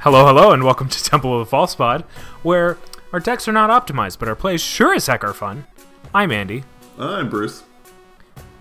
[0.00, 2.02] Hello, hello, and welcome to Temple of the False Pod,
[2.42, 2.78] where
[3.12, 5.66] our decks are not optimized, but our plays sure as heck are fun.
[6.14, 6.64] I'm Andy,
[6.98, 7.62] I'm Bruce.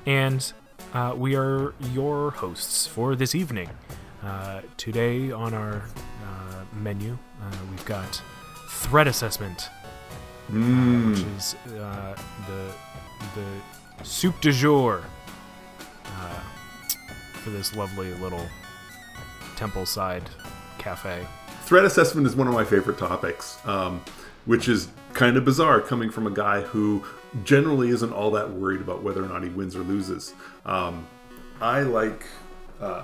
[0.05, 0.51] and
[0.93, 3.69] uh, we are your hosts for this evening.
[4.23, 5.75] Uh, today on our
[6.23, 8.21] uh, menu, uh, we've got
[8.69, 9.69] threat assessment,
[10.51, 11.11] Mm.
[11.11, 12.15] which is uh,
[12.47, 12.73] the
[13.39, 15.03] the soup du jour
[16.07, 16.39] uh,
[17.33, 18.47] for this lovely little
[19.55, 20.23] temple side
[20.79, 21.25] cafe.
[21.65, 24.01] Threat assessment is one of my favorite topics, um,
[24.45, 27.03] which is kind of bizarre coming from a guy who
[27.43, 30.33] generally isn't all that worried about whether or not he wins or loses.
[30.65, 31.07] Um,
[31.61, 32.25] I like.
[32.81, 33.03] Uh,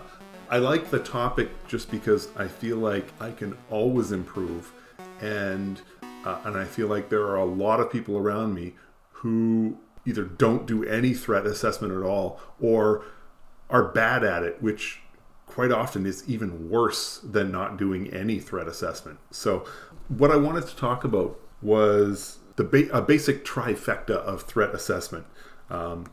[0.49, 4.71] I like the topic just because I feel like I can always improve,
[5.19, 5.81] and
[6.23, 8.73] uh, and I feel like there are a lot of people around me
[9.11, 13.05] who either don't do any threat assessment at all or
[13.69, 15.01] are bad at it, which
[15.55, 19.17] quite often is even worse than not doing any threat assessment.
[19.31, 19.65] So,
[20.09, 25.25] what I wanted to talk about was the ba- a basic trifecta of threat assessment.
[25.69, 26.07] Um,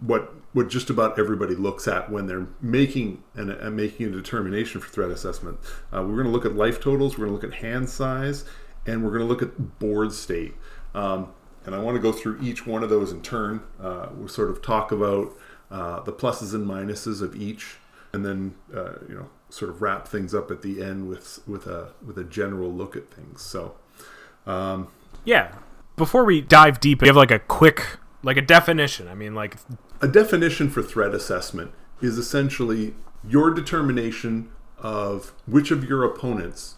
[0.00, 4.80] what what just about everybody looks at when they're making an, uh, making a determination
[4.80, 5.58] for threat assessment.
[5.94, 7.16] Uh, we're going to look at life totals.
[7.16, 8.44] We're going to look at hand size,
[8.84, 10.54] and we're going to look at board state.
[10.92, 11.32] Um,
[11.64, 13.62] and I want to go through each one of those in turn.
[13.80, 15.36] Uh, we'll sort of talk about
[15.70, 17.76] uh, the pluses and minuses of each,
[18.12, 21.66] and then uh, you know sort of wrap things up at the end with with
[21.66, 23.42] a with a general look at things.
[23.42, 23.74] So
[24.48, 24.88] um,
[25.24, 25.54] Yeah.
[25.96, 29.08] Before we dive deep, give like a quick, like a definition.
[29.08, 29.56] I mean, like,
[30.00, 32.94] A definition for threat assessment is essentially
[33.28, 36.76] your determination of which of your opponents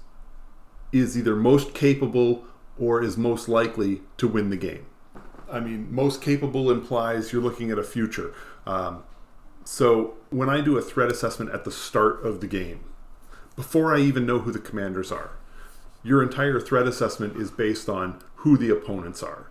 [0.90, 2.44] is either most capable
[2.78, 4.86] or is most likely to win the game.
[5.52, 8.32] I mean, most capable implies you're looking at a future.
[8.66, 9.02] Um,
[9.70, 12.80] so when I do a threat assessment at the start of the game,
[13.54, 15.30] before I even know who the commanders are,
[16.02, 19.46] your entire threat assessment is based on who the opponents are.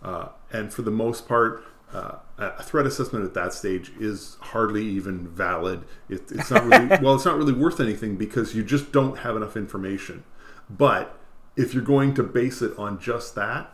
[0.00, 4.86] Uh, and for the most part, uh, a threat assessment at that stage is hardly
[4.86, 5.82] even valid.
[6.08, 7.16] It, it's not really well.
[7.16, 10.22] It's not really worth anything because you just don't have enough information.
[10.70, 11.18] But
[11.56, 13.72] if you're going to base it on just that,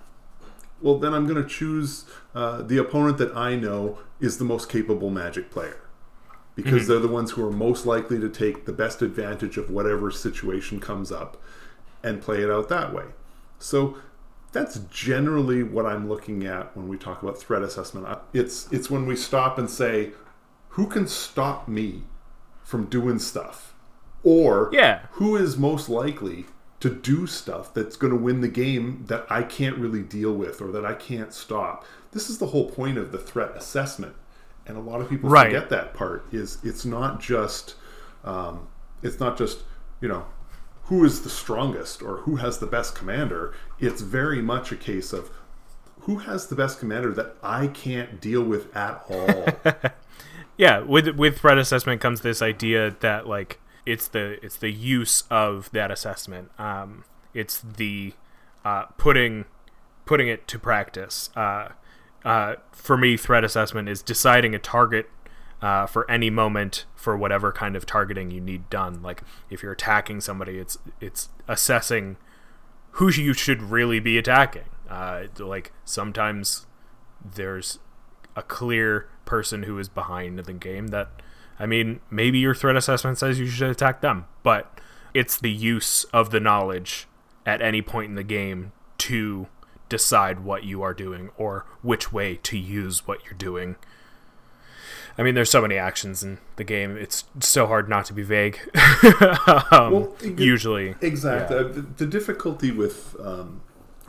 [0.84, 4.68] well, then I'm going to choose uh, the opponent that I know is the most
[4.68, 5.78] capable Magic player
[6.54, 10.10] because they're the ones who are most likely to take the best advantage of whatever
[10.10, 11.42] situation comes up
[12.02, 13.06] and play it out that way.
[13.58, 13.96] So
[14.52, 18.06] that's generally what I'm looking at when we talk about threat assessment.
[18.34, 20.12] It's it's when we stop and say,
[20.68, 22.02] who can stop me
[22.62, 23.74] from doing stuff,
[24.22, 25.06] or Yeah.
[25.12, 26.46] who is most likely
[26.84, 30.60] to do stuff that's going to win the game that I can't really deal with
[30.60, 31.86] or that I can't stop.
[32.12, 34.14] This is the whole point of the threat assessment,
[34.66, 35.46] and a lot of people Right.
[35.46, 36.26] forget that part.
[36.30, 37.74] Is it's not just
[38.22, 38.68] um,
[39.02, 39.60] it's not just
[40.02, 40.26] you know
[40.84, 43.54] who is the strongest or who has the best commander.
[43.80, 45.30] It's very much a case of
[46.00, 49.46] who has the best commander that I can't deal with at all.
[50.58, 55.24] yeah, with with threat assessment comes this idea that like it's the it's the use
[55.30, 56.50] of that assessment.
[56.58, 58.14] Um, it's the
[58.64, 59.44] uh, putting
[60.06, 61.30] putting it to practice.
[61.36, 61.70] Uh,
[62.24, 65.10] uh, for me, threat assessment is deciding a target
[65.60, 69.02] uh, for any moment for whatever kind of targeting you need done.
[69.02, 72.16] Like if you're attacking somebody, it's it's assessing
[72.92, 74.64] who you should really be attacking.
[74.88, 76.66] Uh, like sometimes
[77.24, 77.78] there's
[78.36, 81.08] a clear person who is behind the game that
[81.59, 84.81] I mean, maybe your threat assessment says you should attack them, but
[85.12, 87.06] it's the use of the knowledge
[87.47, 89.47] at any point in the game to
[89.88, 93.76] decide what you are doing or which way to use what you're doing.
[95.16, 98.25] I mean, there's so many actions in the game; it's so hard not to be
[98.25, 98.59] vague.
[99.70, 101.56] um, Well, usually, Exactly.
[101.56, 101.62] Yeah.
[101.62, 103.61] Uh, The, the difficulty with, um,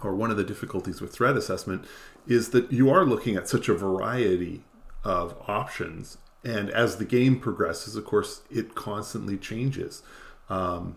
[0.01, 1.85] or one of the difficulties with threat assessment,
[2.25, 4.63] is that you are looking at such a variety
[5.03, 10.03] of options, and as the game progresses, of course, it constantly changes.
[10.49, 10.95] Um,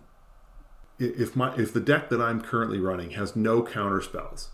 [0.98, 4.50] if my if the deck that I'm currently running has no counter spells,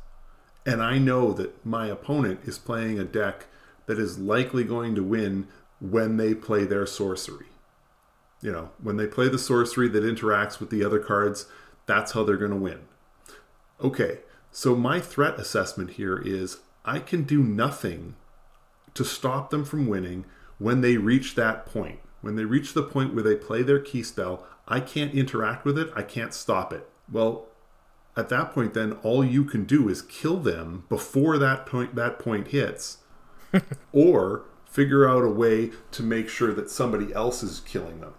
[0.65, 3.47] and I know that my opponent is playing a deck
[3.87, 5.49] that is likely going to win
[5.81, 7.47] when they play their sorcery
[8.45, 11.47] you know, when they play the sorcery that interacts with the other cards,
[11.87, 12.81] that's how they're going to win.
[13.83, 14.19] Okay,
[14.53, 18.17] so my threat assessment here is I can do nothing
[18.93, 20.27] to stop them from winning
[20.59, 22.01] when they reach that point.
[22.21, 25.79] When they reach the point where they play their key spell, I can't interact with
[25.79, 26.89] it, I can't stop it.
[27.11, 27.49] Well,
[28.17, 32.19] at that point then all you can do is kill them before that point that
[32.19, 32.99] point hits
[33.93, 38.15] or figure out a way to make sure that somebody else is killing them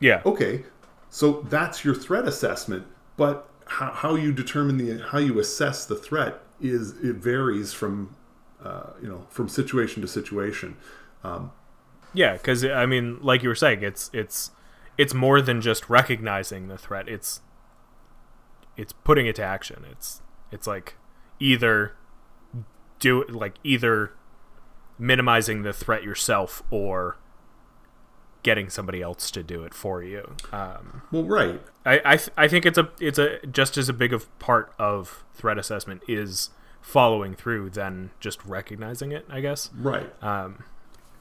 [0.00, 0.22] yeah.
[0.24, 0.64] okay
[1.10, 2.86] So that's your threat assessment.
[3.16, 8.16] But how, how you determine the how you assess the threat is it varies from
[8.62, 10.76] uh, you know from situation to situation.
[11.24, 11.52] Um,
[12.12, 14.50] Yeah, because I mean, like you were saying, it's it's
[14.96, 17.08] it's more than just recognizing the threat.
[17.08, 17.40] It's
[18.76, 19.84] it's putting it to action.
[19.90, 20.22] It's
[20.52, 20.96] it's like
[21.40, 21.96] either
[22.98, 24.12] do like either
[24.98, 27.18] minimizing the threat yourself or
[28.42, 30.36] getting somebody else to do it for you.
[30.52, 31.60] Um, well, right.
[31.84, 34.72] I I, th- I think it's a it's a just as a big of part
[34.78, 36.50] of threat assessment is
[36.80, 39.26] following through than just recognizing it.
[39.28, 39.70] I guess.
[39.74, 40.12] Right.
[40.22, 40.64] Um,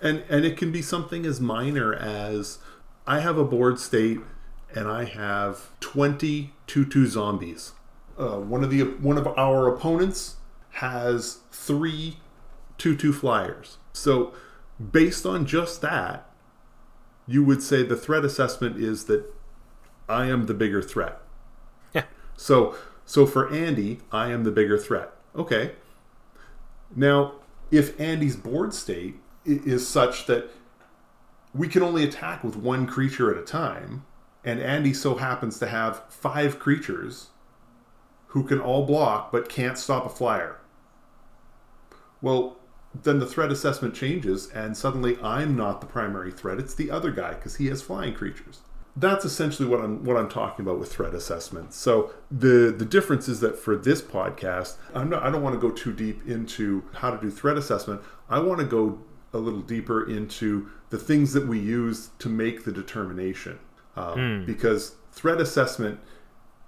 [0.03, 2.59] and and it can be something as minor as
[3.07, 4.19] I have a board state
[4.75, 7.71] and I have 20 2-2 zombies.
[8.17, 10.35] Uh, one of the one of our opponents
[10.71, 12.17] has three
[12.77, 13.77] 2-2 flyers.
[13.93, 14.33] So
[14.91, 16.29] based on just that,
[17.27, 19.25] you would say the threat assessment is that
[20.09, 21.19] I am the bigger threat.
[21.93, 22.05] Yeah.
[22.35, 22.75] So
[23.05, 25.11] so for Andy, I am the bigger threat.
[25.35, 25.73] Okay.
[26.95, 27.33] Now,
[27.71, 30.49] if Andy's board state is such that
[31.53, 34.05] we can only attack with one creature at a time,
[34.43, 37.29] and Andy so happens to have five creatures
[38.27, 40.59] who can all block but can't stop a flyer.
[42.21, 42.57] Well,
[43.01, 47.11] then the threat assessment changes, and suddenly I'm not the primary threat; it's the other
[47.11, 48.61] guy because he has flying creatures.
[48.95, 51.73] That's essentially what I'm what I'm talking about with threat assessment.
[51.73, 55.59] So the the difference is that for this podcast, I'm not I don't want to
[55.59, 58.01] go too deep into how to do threat assessment.
[58.29, 58.99] I want to go
[59.33, 63.59] a little deeper into the things that we use to make the determination,
[63.95, 65.99] um, because threat assessment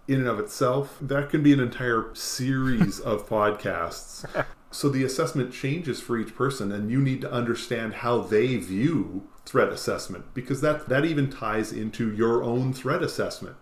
[0.08, 4.26] in and of itself, that can be an entire series of podcasts.
[4.72, 9.28] So the assessment changes for each person, and you need to understand how they view
[9.46, 13.56] threat assessment because that that even ties into your own threat assessment.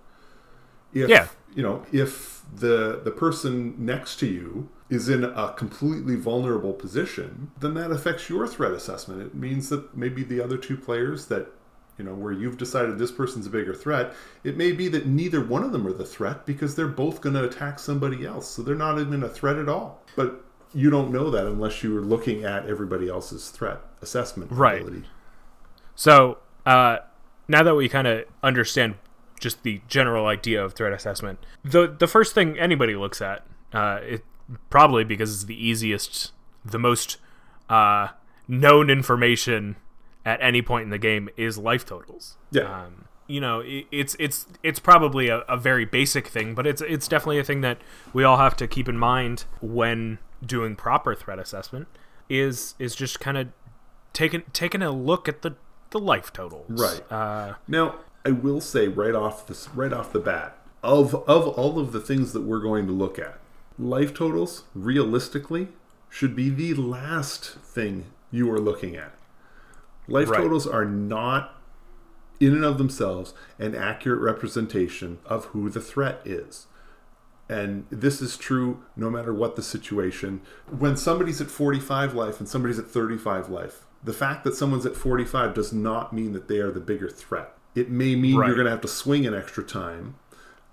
[0.93, 1.27] If Yeah.
[1.55, 7.51] you know, if the the person next to you is in a completely vulnerable position,
[7.59, 9.21] then that affects your threat assessment.
[9.21, 11.47] It means that maybe the other two players that
[11.97, 14.13] you know, where you've decided this person's a bigger threat,
[14.43, 17.35] it may be that neither one of them are the threat because they're both going
[17.35, 18.49] to attack somebody else.
[18.49, 20.01] So they're not even a threat at all.
[20.15, 24.81] But you don't know that unless you are looking at everybody else's threat assessment Right.
[24.81, 25.05] ability.
[25.95, 26.97] So uh,
[27.47, 28.95] now that we kind of understand
[29.43, 33.99] just the general idea of threat assessment, the the first thing anybody looks at, uh,
[34.01, 34.23] it
[34.69, 36.31] probably because it's the easiest,
[36.65, 37.17] the most
[37.69, 38.07] uh,
[38.47, 39.75] known information
[40.25, 42.37] at any point in the game is life totals.
[42.51, 42.85] Yeah.
[42.85, 46.81] Um, you know, it, it's it's it's probably a, a very basic thing, but it's
[46.81, 47.77] it's definitely a thing that
[48.13, 51.87] we all have to keep in mind when doing proper threat assessment.
[52.29, 53.49] Is is just kind of
[54.13, 55.55] taking taking a look at the
[55.91, 56.65] the life totals.
[56.69, 57.11] Right.
[57.11, 57.95] Uh, Now,
[58.25, 61.99] I will say right off this right off the bat, of of all of the
[61.99, 63.39] things that we're going to look at,
[63.77, 65.69] life totals realistically
[66.09, 69.13] should be the last thing you are looking at.
[70.07, 70.41] Life Right.
[70.41, 71.61] totals are not
[72.39, 76.67] in and of themselves an accurate representation of who the threat is.
[77.49, 80.41] And this is true no matter what the situation.
[80.67, 84.95] When somebody's at 45 life and somebody's at 35 life, the fact that someone's at
[84.95, 87.55] 45 does not mean that they are the bigger threat.
[87.75, 88.47] It may mean Right.
[88.47, 90.15] you're going to have to swing an extra time,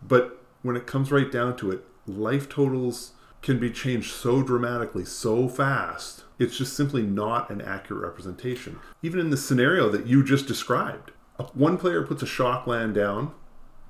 [0.07, 5.04] but when it comes right down to it, life totals can be changed so dramatically,
[5.04, 6.25] so fast.
[6.38, 8.78] It's just simply not an accurate representation.
[9.02, 11.12] Even in the scenario that you just described,
[11.54, 13.33] one player puts a shock land down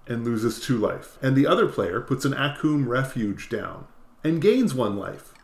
[0.07, 3.87] and loses two life, and the other player puts an Akoum Refuge down
[4.23, 5.35] and gains one life.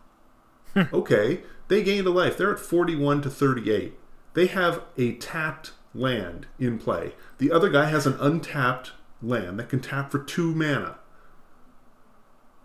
[0.92, 2.37] okay, they gained a life.
[2.37, 3.94] They're at 41 to 38.
[4.35, 7.12] They have a tapped land in play.
[7.38, 10.99] The other guy has an untapped land that can tap for two mana.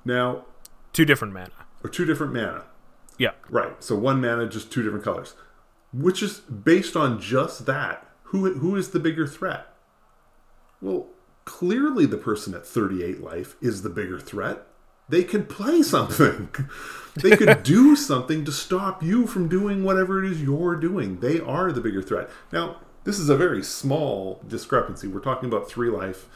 [0.03, 0.45] Now,
[0.93, 1.51] two different mana.
[1.83, 2.65] or two different mana.
[3.17, 3.31] Yeah.
[3.49, 3.83] Right.
[3.83, 5.35] So one mana, just two different colors.
[5.93, 8.07] Which is based on just that.
[8.25, 9.67] Who who is the bigger threat?
[10.81, 11.07] Well,
[11.45, 14.65] clearly the person at 38 life is the bigger threat.
[15.09, 16.49] They could play something.
[17.15, 21.19] they could do something to stop you from doing whatever it is you're doing.
[21.19, 22.29] They are the bigger threat.
[22.51, 25.07] Now, this is a very small discrepancy.
[25.07, 26.27] We're talking about three life.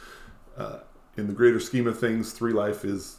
[0.57, 0.79] Uh,
[1.17, 3.17] in the greater scheme of things, three life is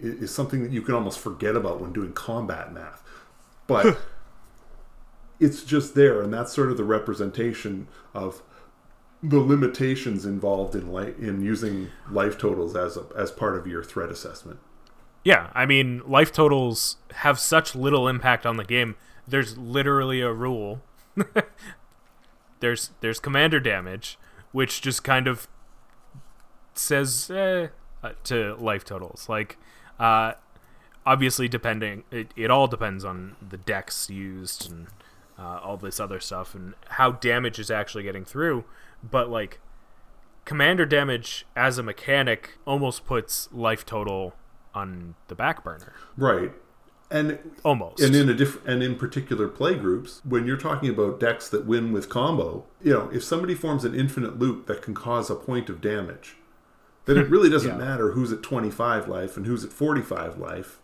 [0.00, 3.02] is something that you can almost forget about when doing combat math.
[3.66, 3.98] But
[5.40, 8.42] it's just there, and that's sort of the representation of
[9.22, 13.82] the limitations involved in li- in using life totals as a, as part of your
[13.82, 14.58] threat assessment.
[15.22, 18.96] Yeah, I mean, life totals have such little impact on the game.
[19.26, 20.82] There's literally a rule.
[22.64, 24.18] there's there's commander damage,
[24.52, 25.46] which just kind of
[26.72, 27.68] says eh,
[28.02, 29.28] uh, to life totals.
[29.28, 29.58] Like,
[30.00, 30.32] uh,
[31.04, 34.86] obviously, depending, it, it all depends on the decks used and
[35.38, 38.64] uh, all this other stuff and how damage is actually getting through.
[39.02, 39.60] But like,
[40.46, 44.32] commander damage as a mechanic almost puts life total
[44.74, 45.92] on the back burner.
[46.16, 46.52] Right.
[47.10, 48.00] And almost.
[48.00, 51.66] And in a different and in particular play groups, when you're talking about decks that
[51.66, 55.34] win with combo, you know, if somebody forms an infinite loop that can cause a
[55.34, 56.36] point of damage,
[57.04, 57.84] then it really doesn't yeah.
[57.84, 60.80] matter who's at 25 life and who's at 45 life.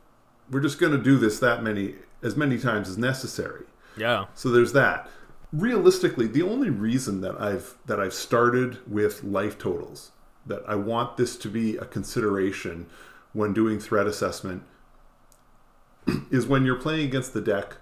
[0.51, 3.65] We're just going to do this that many as many times as necessary.
[3.97, 4.27] Yeah.
[4.35, 5.09] So there's that.
[5.53, 10.13] Realistically, the only reason that I've that I've started with life totals
[10.47, 12.87] that I want this to be a consideration
[13.33, 14.63] when doing threat assessment
[16.31, 17.77] is when you're playing against the deck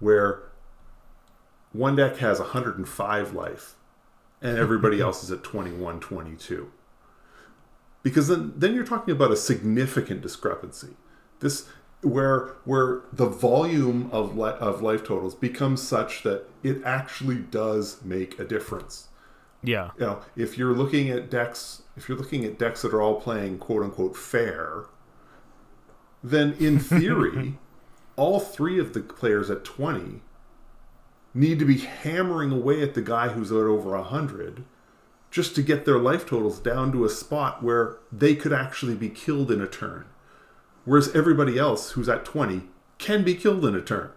[0.00, 0.42] where
[1.72, 3.74] one deck has 105 life
[4.40, 6.70] and everybody else is at 21 22
[8.02, 10.96] because then then you're talking about a significant discrepancy.
[11.40, 11.68] This
[12.02, 18.02] where where the volume of li- of life totals becomes such that it actually does
[18.02, 19.08] make a difference.
[19.62, 19.90] Yeah.
[19.98, 23.20] You know if you're looking at decks if you're looking at decks that are all
[23.20, 24.86] playing quote unquote fair
[26.22, 27.54] then in theory
[28.16, 30.20] all three of the players at 20
[31.34, 34.64] need to be hammering away at the guy who's at over 100
[35.30, 39.08] just to get their life totals down to a spot where they could actually be
[39.08, 40.04] killed in a turn.
[40.84, 42.64] Whereas everybody else who's at 20
[42.98, 44.10] can be killed in a turn.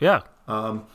[0.00, 0.22] Yeah.
[0.48, 0.86] Um,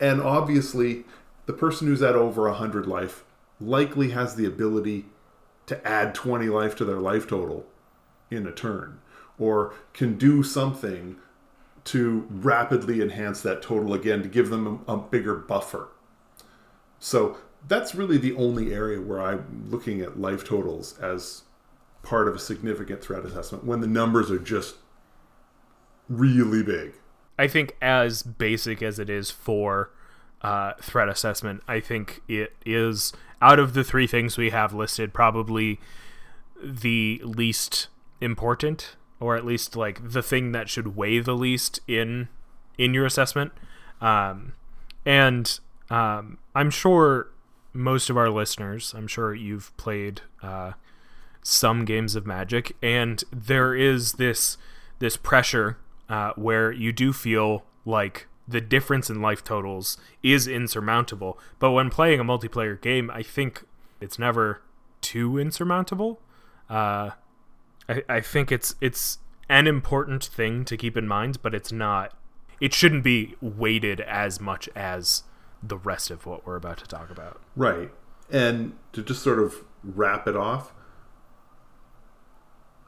[0.00, 1.04] and obviously,
[1.44, 3.24] the person who's at over 100 life
[3.60, 5.04] likely has the ability
[5.66, 7.66] to add 20 life to their life total
[8.30, 9.00] in a turn
[9.38, 11.16] or can do something
[11.84, 15.88] to rapidly enhance that total again to give them a, a bigger buffer.
[16.98, 21.42] So that's really the only area where I'm looking at life totals as
[22.02, 24.76] part of a significant threat assessment when the numbers are just
[26.08, 26.94] really big.
[27.38, 29.90] I think, as basic as it is for
[30.42, 35.14] uh, threat assessment, I think it is out of the three things we have listed,
[35.14, 35.78] probably
[36.62, 37.88] the least
[38.20, 42.28] important or at least like the thing that should weigh the least in
[42.76, 43.52] in your assessment.
[44.00, 44.54] Um,
[45.04, 45.58] and
[45.90, 47.28] um, I'm sure
[47.72, 50.72] most of our listeners, I'm sure you've played uh,
[51.42, 54.56] some games of Magic, and there is this
[54.98, 61.38] this pressure uh, where you do feel like the difference in life totals is insurmountable.
[61.58, 63.64] But when playing a multiplayer game, I think
[64.00, 64.62] it's never
[65.00, 66.20] too insurmountable.
[66.68, 67.10] Uh,
[67.88, 69.18] I, I think it's it's
[69.48, 72.12] an important thing to keep in mind, but it's not.
[72.60, 75.22] It shouldn't be weighted as much as
[75.62, 77.40] the rest of what we're about to talk about.
[77.56, 77.90] Right,
[78.30, 80.72] and to just sort of wrap it off.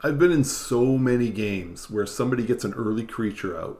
[0.03, 3.79] I've been in so many games where somebody gets an early creature out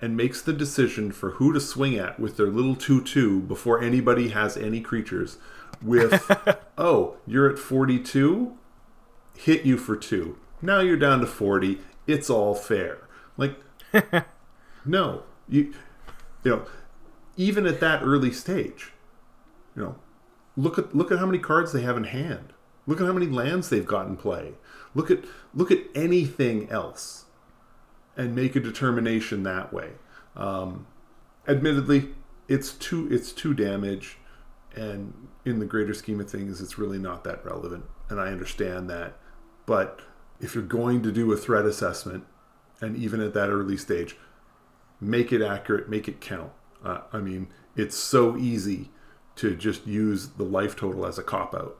[0.00, 3.82] and makes the decision for who to swing at with their little 2 2 before
[3.82, 5.38] anybody has any creatures.
[5.80, 6.30] With,
[6.78, 8.58] oh, you're at 42?
[9.36, 10.38] Hit you for two.
[10.62, 11.80] Now you're down to 40.
[12.06, 13.06] It's all fair.
[13.36, 13.56] Like,
[14.84, 15.22] no.
[15.48, 15.72] You,
[16.42, 16.66] you know,
[17.36, 18.92] even at that early stage,
[19.74, 19.96] you know,
[20.56, 22.52] look at look at how many cards they have in hand.
[22.86, 24.54] Look at how many lands they've got in play.
[24.94, 25.24] Look at
[25.54, 27.26] look at anything else,
[28.16, 29.90] and make a determination that way.
[30.36, 30.86] Um,
[31.46, 32.10] admittedly,
[32.48, 34.18] it's two it's two damage,
[34.74, 35.12] and
[35.44, 37.84] in the greater scheme of things, it's really not that relevant.
[38.08, 39.18] And I understand that.
[39.66, 40.00] But
[40.40, 42.24] if you're going to do a threat assessment,
[42.80, 44.16] and even at that early stage,
[45.00, 46.52] make it accurate, make it count.
[46.84, 48.90] Uh, I mean, it's so easy
[49.36, 51.76] to just use the life total as a cop out,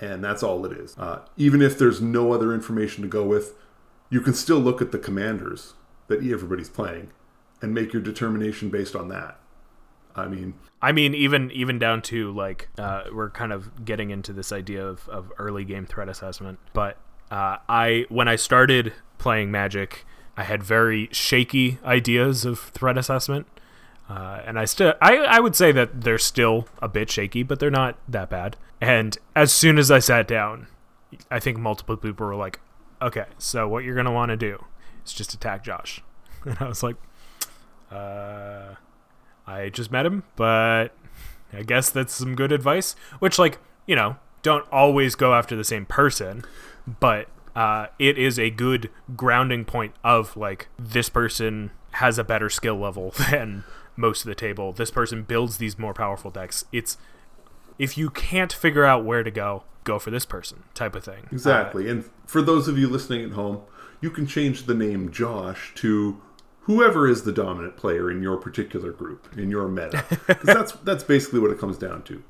[0.00, 0.96] and that's all it is.
[0.96, 3.54] Uh, even if there's no other information to go with,
[4.08, 5.74] you can still look at the commanders
[6.08, 7.10] that everybody's playing
[7.60, 9.40] and make your determination based on that.
[10.14, 14.32] I mean, I mean, even even down to like uh, we're kind of getting into
[14.32, 16.96] this idea of, of early game threat assessment, but
[17.30, 20.04] uh, I when I started playing Magic,
[20.36, 23.46] I had very shaky ideas of threat assessment,
[24.08, 27.58] uh, and I still I, I would say that they're still a bit shaky, but
[27.58, 28.56] they're not that bad.
[28.80, 30.68] And as soon as I sat down,
[31.30, 32.60] I think multiple people were like,
[33.02, 34.64] "Okay, so what you're gonna want to do
[35.04, 36.02] is just attack Josh,"
[36.44, 36.96] and I was like,
[37.90, 38.74] "Uh,
[39.46, 40.88] I just met him, but
[41.52, 45.64] I guess that's some good advice." Which, like, you know, don't always go after the
[45.64, 46.44] same person
[46.86, 52.50] but uh, it is a good grounding point of like this person has a better
[52.50, 53.64] skill level than
[53.96, 54.72] most of the table.
[54.72, 56.64] This person builds these more powerful decks.
[56.72, 56.98] It's
[57.78, 61.28] if you can't figure out where to go, go for this person type of thing.
[61.32, 61.88] Exactly.
[61.88, 63.62] Uh, and for those of you listening at home,
[64.00, 66.20] you can change the name Josh to
[66.60, 71.04] whoever is the dominant player in your particular group in your meta because that's that's
[71.04, 72.22] basically what it comes down to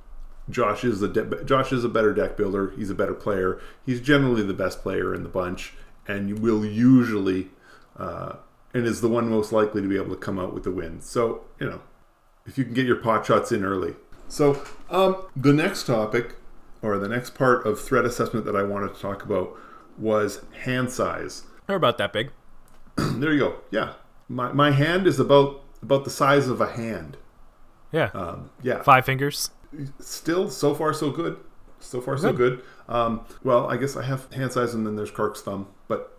[0.51, 4.01] josh is the de- josh is a better deck builder he's a better player he's
[4.01, 5.75] generally the best player in the bunch
[6.07, 7.51] and will usually
[7.99, 8.37] uh,
[8.75, 11.01] and is the one most likely to be able to come out with the win
[11.01, 11.81] so you know
[12.47, 13.95] if you can get your pot shots in early
[14.29, 16.37] so um, the next topic
[16.83, 19.57] or the next part of threat assessment that i wanted to talk about
[19.99, 22.31] was hand size they're about that big
[22.97, 23.95] there you go yeah
[24.29, 27.17] my my hand is about about the size of a hand.
[27.93, 28.11] Yeah.
[28.13, 28.83] Um, yeah.
[28.83, 29.51] Five fingers.
[30.01, 31.39] Still, so far so good.
[31.81, 32.63] So far so good.
[32.89, 36.19] Um, well, I guess I have hand size, and then there's Krark's thumb, but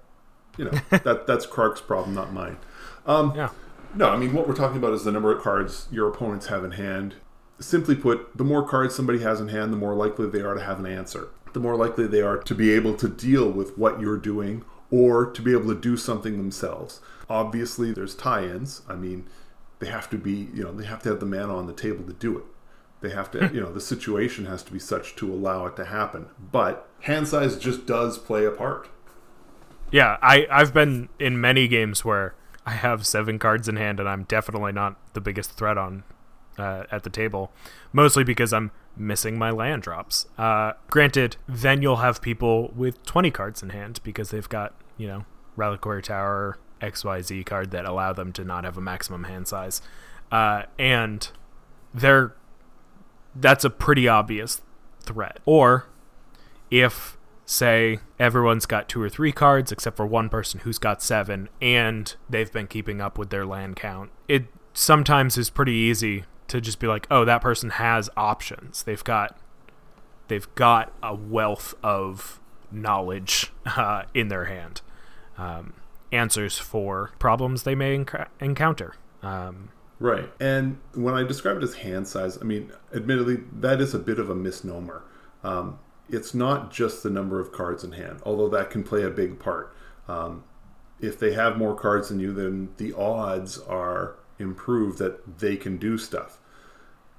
[0.57, 2.57] you know that that's Krark's problem, not mine.
[3.05, 3.49] Um, yeah.
[3.95, 6.63] No, I mean what we're talking about is the number of cards your opponents have
[6.63, 7.15] in hand.
[7.59, 10.61] Simply put, the more cards somebody has in hand, the more likely they are to
[10.61, 11.29] have an answer.
[11.53, 15.25] The more likely they are to be able to deal with what you're doing or
[15.25, 17.01] to be able to do something themselves.
[17.29, 18.83] Obviously, there's tie ins.
[18.87, 19.25] I mean,
[19.79, 22.05] they have to be, you know, they have to have the mana on the table
[22.05, 22.43] to do it.
[23.07, 25.85] They have to, you know, the situation has to be such to allow it to
[25.85, 26.27] happen.
[26.51, 28.89] But hand size just does play a part.
[29.91, 32.35] Yeah, I, I've been in many games where
[32.65, 36.03] I have seven cards in hand, and I'm definitely not the biggest threat on
[36.57, 37.53] uh, at the table,
[37.93, 40.25] mostly because I'm missing my land drops.
[40.37, 45.07] Uh, granted, then you'll have people with 20 cards in hand because they've got, you
[45.07, 49.81] know, Reliquary Tower, XYZ card that allow them to not have a maximum hand size.
[50.29, 51.29] Uh, and
[51.93, 52.35] they're
[53.39, 54.62] that's a pretty obvious
[55.01, 55.39] threat.
[55.46, 55.88] Or
[56.70, 61.47] if say everyone's got two or three cards except for one person who's got seven
[61.62, 66.62] and they've been keeping up with their land count, it sometimes is pretty easy to
[66.62, 68.84] just be like, oh, that person has options.
[68.84, 69.38] They've got
[70.28, 72.39] they've got a wealth of
[72.71, 74.82] knowledge uh, in their hand.
[75.38, 75.73] Um,
[76.12, 78.95] answers for problems they may enc- encounter.
[79.21, 80.29] Um, right.
[80.39, 84.19] And when I describe it as hand size, I mean, admittedly, that is a bit
[84.19, 85.03] of a misnomer.
[85.43, 85.79] Um,
[86.10, 89.39] it's not just the number of cards in hand, although that can play a big
[89.39, 89.75] part.
[90.07, 90.43] Um,
[90.99, 95.77] if they have more cards than you, then the odds are improved that they can
[95.77, 96.39] do stuff.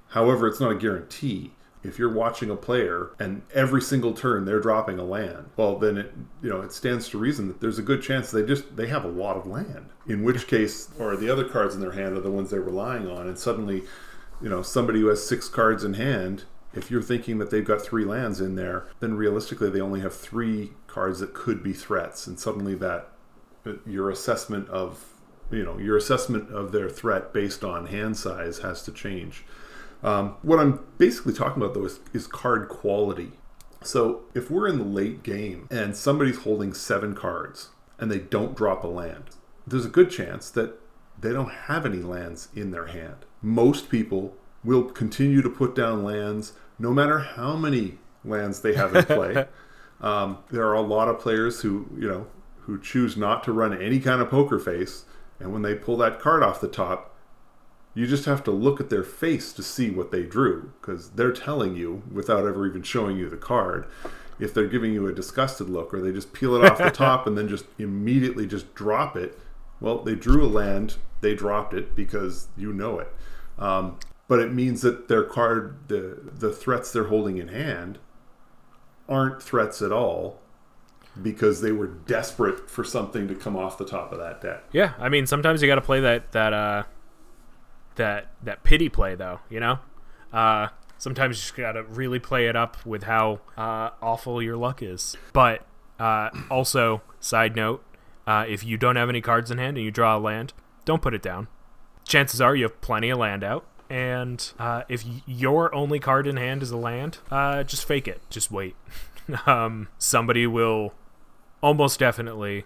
[0.09, 4.59] However, it's not a guarantee if you're watching a player and every single turn they're
[4.59, 7.83] dropping a land well then it you know it stands to reason that there's a
[7.83, 11.29] good chance they just they have a lot of land in which case or the
[11.29, 13.83] other cards in their hand are the ones they're relying on and suddenly
[14.41, 17.81] you know somebody who has six cards in hand if you're thinking that they've got
[17.81, 22.27] three lands in there then realistically they only have three cards that could be threats
[22.27, 23.09] and suddenly that
[23.65, 25.13] uh, your assessment of
[25.49, 29.45] you know your assessment of their threat based on hand size has to change
[30.03, 33.33] um, what I'm basically talking about though is, is card quality.
[33.83, 38.55] So if we're in the late game and somebody's holding seven cards and they don't
[38.55, 39.25] drop a land,
[39.65, 40.79] there's a good chance that
[41.19, 43.25] they don't have any lands in their hand.
[43.41, 48.95] Most people will continue to put down lands no matter how many lands they have
[48.95, 49.45] in play.
[50.01, 52.27] um, there are a lot of players who, you know,
[52.61, 55.05] who choose not to run any kind of poker face,
[55.39, 57.08] and when they pull that card off the top,
[57.93, 61.31] you just have to look at their face to see what they drew because they're
[61.31, 63.85] telling you without ever even showing you the card.
[64.39, 67.27] If they're giving you a disgusted look or they just peel it off the top
[67.27, 69.37] and then just immediately just drop it
[69.81, 73.13] well they drew a land they dropped it because you know it.
[73.57, 73.97] Um,
[74.27, 77.99] but it means that their card the the threats they're holding in hand
[79.07, 80.39] aren't threats at all
[81.21, 84.63] because they were desperate for something to come off the top of that deck.
[84.71, 86.83] Yeah i mean sometimes you got to play that that uh
[87.99, 89.79] that that pity play though you know?
[90.33, 94.81] Uh, sometimes you just gotta really play it up with how uh, awful your luck
[94.81, 95.15] is.
[95.33, 95.65] But
[95.99, 97.83] uh, also side note
[98.25, 100.53] uh, if you don't have any cards in hand and you draw a land
[100.85, 101.47] don't put it down.
[102.05, 103.65] Chances are you have plenty of land out.
[103.91, 108.21] And uh, if your only card in hand is a land uh, just fake it.
[108.29, 108.75] Just wait.
[109.45, 110.95] Um, somebody will
[111.61, 112.65] almost definitely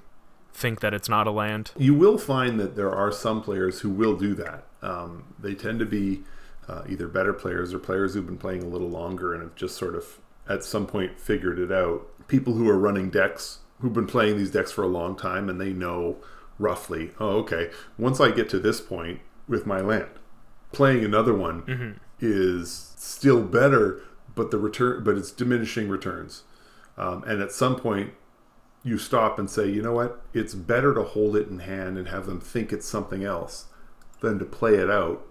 [0.53, 1.71] think that it's not a land.
[1.77, 4.65] You will find that there are some players who will do that.
[4.81, 6.23] Um, they tend to be
[6.67, 9.77] uh, either better players or players who've been playing a little longer and have just
[9.77, 12.07] sort of at some point figured it out.
[12.27, 15.59] People who are running decks who've been playing these decks for a long time and
[15.59, 16.17] they know
[16.57, 20.09] roughly, oh, okay, once I get to this point with my land,
[20.71, 21.91] playing another one mm-hmm.
[22.19, 24.01] is still better,
[24.35, 26.43] but the return, but it's diminishing returns.
[26.97, 28.13] Um, and at some point,
[28.83, 30.21] you stop and say, you know what?
[30.33, 33.65] It's better to hold it in hand and have them think it's something else
[34.19, 35.25] than to play it out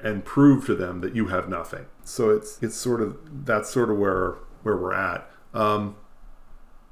[0.00, 1.86] and prove to them that you have nothing.
[2.04, 5.28] So it's it's sort of that's sort of where where we're at.
[5.54, 5.96] Um,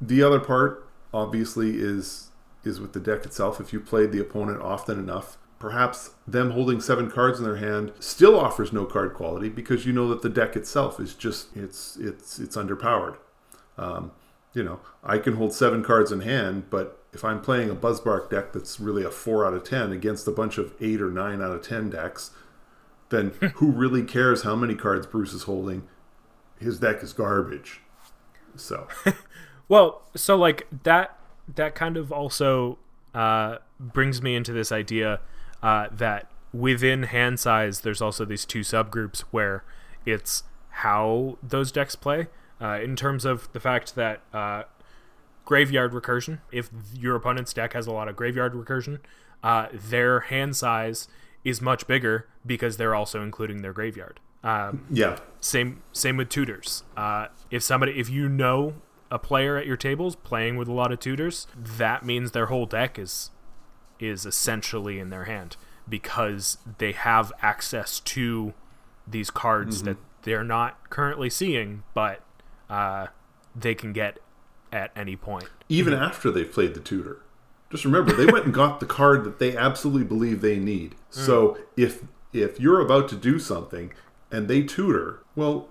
[0.01, 2.31] the other part, obviously, is
[2.65, 3.61] is with the deck itself.
[3.61, 7.93] If you played the opponent often enough, perhaps them holding seven cards in their hand
[8.01, 11.97] still offers no card quality because you know that the deck itself is just it's
[11.97, 13.17] it's it's underpowered.
[13.77, 14.13] Um,
[14.55, 18.31] you know, I can hold seven cards in hand, but if I'm playing a Buzzbark
[18.31, 21.43] deck that's really a four out of ten against a bunch of eight or nine
[21.43, 22.31] out of ten decks,
[23.11, 25.87] then who really cares how many cards Bruce is holding?
[26.59, 27.81] His deck is garbage.
[28.57, 28.87] So,
[29.69, 31.19] well, so like that
[31.53, 32.79] that kind of also
[33.13, 35.21] uh, brings me into this idea
[35.63, 39.65] uh, that within hand size, there's also these two subgroups where
[40.07, 42.29] it's how those decks play
[42.61, 44.65] uh, in terms of the fact that uh,
[45.45, 49.01] graveyard recursion, if your opponent's deck has a lot of graveyard recursion,
[49.43, 51.09] uh, their hand size
[51.45, 54.21] is much bigger because they're also including their graveyard.
[54.43, 55.19] Um, yeah.
[55.41, 56.85] Same same with tutors.
[56.97, 58.75] Uh, if somebody, if you know
[59.11, 62.67] a player at your tables playing with a lot of tutors, that means their whole
[62.67, 63.31] deck is
[64.01, 65.57] is essentially in their hand
[65.89, 68.55] because they have access to
[69.07, 69.87] these cards mm-hmm.
[69.87, 72.23] that they're not currently seeing, but
[72.69, 73.09] uh,
[73.55, 74.19] they can get
[74.73, 75.49] at any point.
[75.69, 77.21] Even after they've played the tutor.
[77.71, 80.93] Just remember, they went and got the card that they absolutely believe they need.
[80.93, 80.97] Mm.
[81.11, 83.93] So if if you're about to do something
[84.31, 85.69] and they tutor, well,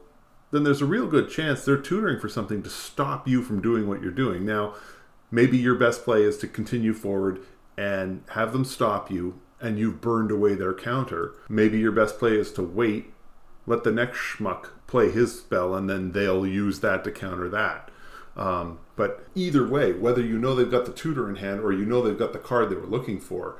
[0.51, 3.87] then there's a real good chance they're tutoring for something to stop you from doing
[3.87, 4.45] what you're doing.
[4.45, 4.75] Now,
[5.29, 7.39] maybe your best play is to continue forward
[7.77, 11.33] and have them stop you and you've burned away their counter.
[11.49, 13.12] Maybe your best play is to wait,
[13.65, 17.89] let the next schmuck play his spell, and then they'll use that to counter that.
[18.35, 21.85] Um, but either way, whether you know they've got the tutor in hand or you
[21.85, 23.57] know they've got the card they were looking for,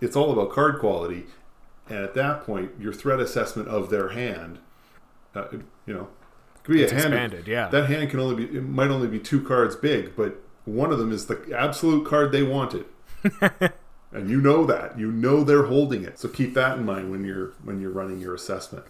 [0.00, 1.26] it's all about card quality.
[1.88, 4.58] And at that point, your threat assessment of their hand,
[5.34, 5.46] uh,
[5.86, 6.08] you know,
[6.64, 7.14] could be it's a hand.
[7.14, 7.68] Expanded, yeah.
[7.68, 10.98] That hand can only be it might only be two cards big, but one of
[10.98, 12.86] them is the absolute card they wanted.
[14.12, 17.24] and you know that you know they're holding it so keep that in mind when
[17.24, 18.84] you're when you're running your assessment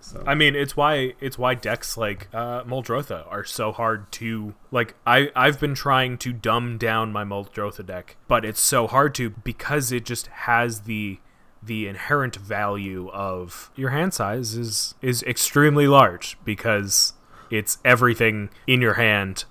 [0.00, 0.22] so.
[0.26, 4.94] I mean, it's why it's why decks like uh, Muldrotha are so hard to like.
[5.06, 9.30] I I've been trying to dumb down my Muldrotha deck, but it's so hard to
[9.30, 11.20] because it just has the
[11.62, 17.12] the inherent value of your hand size is is extremely large because
[17.50, 19.44] it's everything in your hand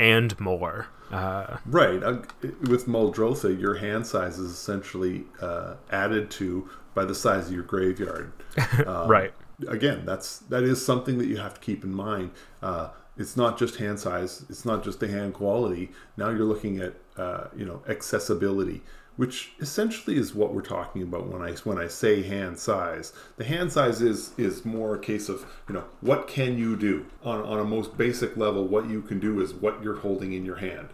[0.00, 0.88] and more.
[1.12, 2.02] Uh, right.
[2.02, 2.22] Uh,
[2.68, 7.62] with Muldrotha, your hand size is essentially uh, added to by the size of your
[7.62, 8.32] graveyard.
[8.86, 9.32] Um, right
[9.68, 12.30] again, that's that is something that you have to keep in mind.
[12.62, 14.44] Uh, it's not just hand size.
[14.48, 15.90] It's not just the hand quality.
[16.16, 18.82] Now you're looking at uh, you know accessibility,
[19.16, 23.12] which essentially is what we're talking about when I when I say hand size.
[23.36, 27.06] The hand size is is more a case of you know what can you do
[27.22, 28.66] on on a most basic level.
[28.66, 30.88] What you can do is what you're holding in your hand.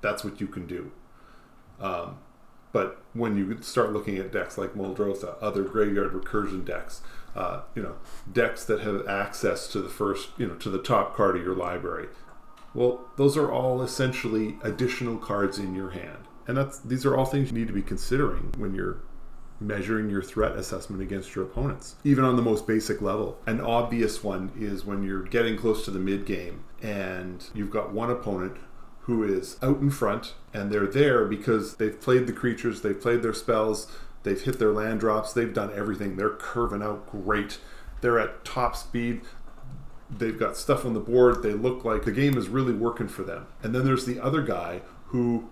[0.00, 0.92] That's what you can do.
[1.78, 2.18] Um,
[2.72, 7.02] but when you start looking at decks like Muldrotha, other graveyard recursion decks,
[7.34, 7.96] uh, you know,
[8.30, 11.54] decks that have access to the first, you know, to the top card of your
[11.54, 12.08] library.
[12.74, 16.28] Well, those are all essentially additional cards in your hand.
[16.46, 19.02] And that's these are all things you need to be considering when you're
[19.60, 23.38] measuring your threat assessment against your opponents, even on the most basic level.
[23.46, 27.92] An obvious one is when you're getting close to the mid game and you've got
[27.92, 28.56] one opponent
[29.02, 33.22] who is out in front and they're there because they've played the creatures, they've played
[33.22, 33.90] their spells,
[34.22, 35.32] They've hit their land drops.
[35.32, 36.16] They've done everything.
[36.16, 37.58] They're curving out great.
[38.00, 39.22] They're at top speed.
[40.10, 41.42] They've got stuff on the board.
[41.42, 43.46] They look like the game is really working for them.
[43.62, 45.50] And then there's the other guy who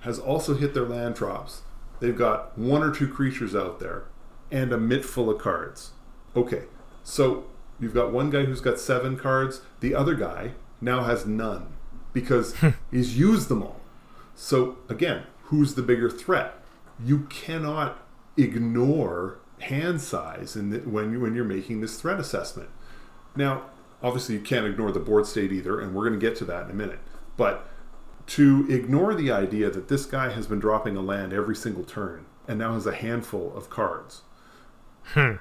[0.00, 1.62] has also hit their land drops.
[2.00, 4.04] They've got one or two creatures out there
[4.50, 5.92] and a mitt full of cards.
[6.34, 6.64] Okay,
[7.02, 7.46] so
[7.78, 9.62] you've got one guy who's got seven cards.
[9.80, 11.74] The other guy now has none
[12.20, 12.54] because
[12.90, 13.80] he's used them all.
[14.34, 16.54] So again, who's the bigger threat?
[17.04, 17.98] You cannot
[18.36, 22.70] ignore hand size in the, when you when you're making this threat assessment.
[23.36, 23.64] Now,
[24.02, 26.64] obviously, you can't ignore the board state either, and we're going to get to that
[26.64, 27.00] in a minute.
[27.36, 27.68] But
[28.28, 32.26] to ignore the idea that this guy has been dropping a land every single turn
[32.46, 34.22] and now has a handful of cards.
[35.04, 35.34] Hmm.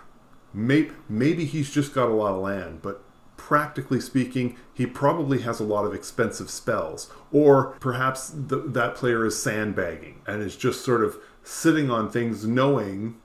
[0.53, 3.03] Maybe, maybe he's just got a lot of land, but
[3.38, 7.10] practically speaking, he probably has a lot of expensive spells.
[7.32, 12.45] Or perhaps the, that player is sandbagging and is just sort of sitting on things
[12.45, 13.15] knowing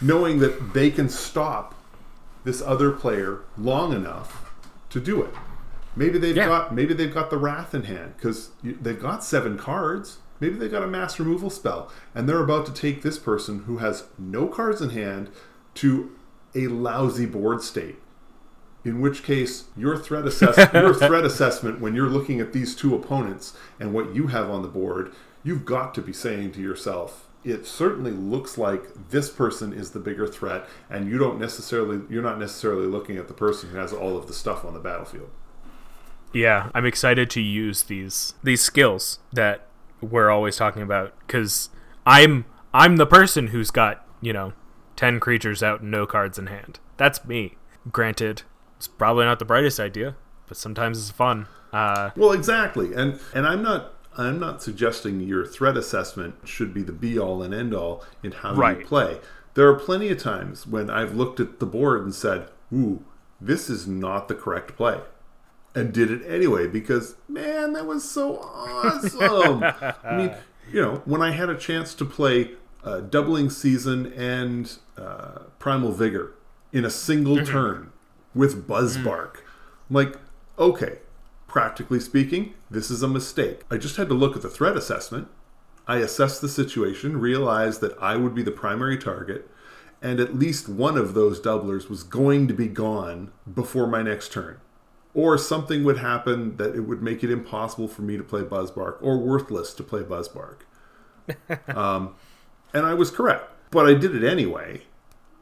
[0.00, 1.74] knowing that they can stop
[2.44, 4.54] this other player long enough
[4.90, 5.34] to do it.
[5.94, 6.46] Maybe they've yeah.
[6.46, 10.18] got maybe they've got the wrath in hand because they've got seven cards.
[10.38, 13.78] Maybe they've got a mass removal spell, and they're about to take this person who
[13.78, 15.30] has no cards in hand
[15.76, 16.14] to
[16.54, 17.96] a lousy board state.
[18.86, 22.94] In which case, your threat assess your threat assessment when you're looking at these two
[22.94, 27.28] opponents and what you have on the board, you've got to be saying to yourself,
[27.42, 32.22] it certainly looks like this person is the bigger threat, and you don't necessarily you're
[32.22, 35.30] not necessarily looking at the person who has all of the stuff on the battlefield.
[36.32, 39.66] Yeah, I'm excited to use these these skills that
[40.00, 41.70] we're always talking about because
[42.06, 44.52] I'm I'm the person who's got you know
[44.94, 46.78] ten creatures out and no cards in hand.
[46.96, 47.56] That's me.
[47.90, 48.42] Granted,
[48.76, 50.16] it's probably not the brightest idea,
[50.48, 51.46] but sometimes it's fun.
[51.72, 56.82] Uh, Well, exactly, and and I'm not I'm not suggesting your threat assessment should be
[56.82, 58.80] the be all and end all in how Right.
[58.80, 59.20] you play.
[59.54, 63.04] There are plenty of times when I've looked at the board and said, "Ooh,
[63.40, 65.00] this is not the correct play,"
[65.74, 69.62] and did it anyway because man, that was so awesome.
[70.04, 70.34] I mean,
[70.72, 72.52] you know, when I had a chance to play
[72.84, 76.32] uh, doubling season and uh, primal vigor
[76.72, 77.92] in a single turn
[78.36, 79.38] with Buzzbark,
[79.88, 80.16] I'm like,
[80.58, 80.98] okay,
[81.48, 83.62] practically speaking, this is a mistake.
[83.70, 85.28] I just had to look at the threat assessment.
[85.88, 89.48] I assessed the situation, realized that I would be the primary target,
[90.02, 94.32] and at least one of those doublers was going to be gone before my next
[94.32, 94.60] turn.
[95.14, 98.98] Or something would happen that it would make it impossible for me to play Buzzbark,
[99.00, 100.58] or worthless to play Buzzbark.
[101.74, 102.16] um,
[102.74, 103.50] and I was correct.
[103.70, 104.82] But I did it anyway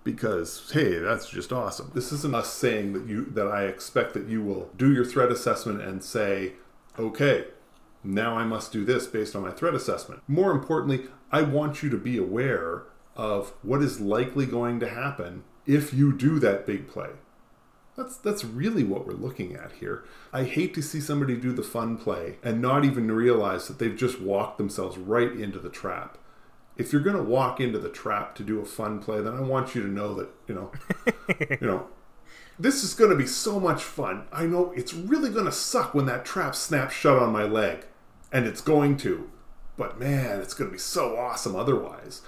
[0.04, 1.90] because hey, that's just awesome.
[1.94, 5.32] This isn't us saying that you that I expect that you will do your threat
[5.32, 6.52] assessment and say,
[6.98, 7.46] okay,
[8.04, 10.22] now I must do this based on my threat assessment.
[10.28, 12.84] More importantly, I want you to be aware
[13.16, 17.10] of what is likely going to happen if you do that big play.
[17.96, 20.04] That's that's really what we're looking at here.
[20.32, 23.96] I hate to see somebody do the fun play and not even realize that they've
[23.96, 26.18] just walked themselves right into the trap.
[26.76, 29.40] If you're going to walk into the trap to do a fun play, then I
[29.40, 30.72] want you to know that, you know,
[31.60, 31.86] you know,
[32.58, 34.26] this is going to be so much fun.
[34.32, 37.86] I know it's really going to suck when that trap snaps shut on my leg,
[38.32, 39.30] and it's going to.
[39.76, 42.22] But man, it's going to be so awesome otherwise.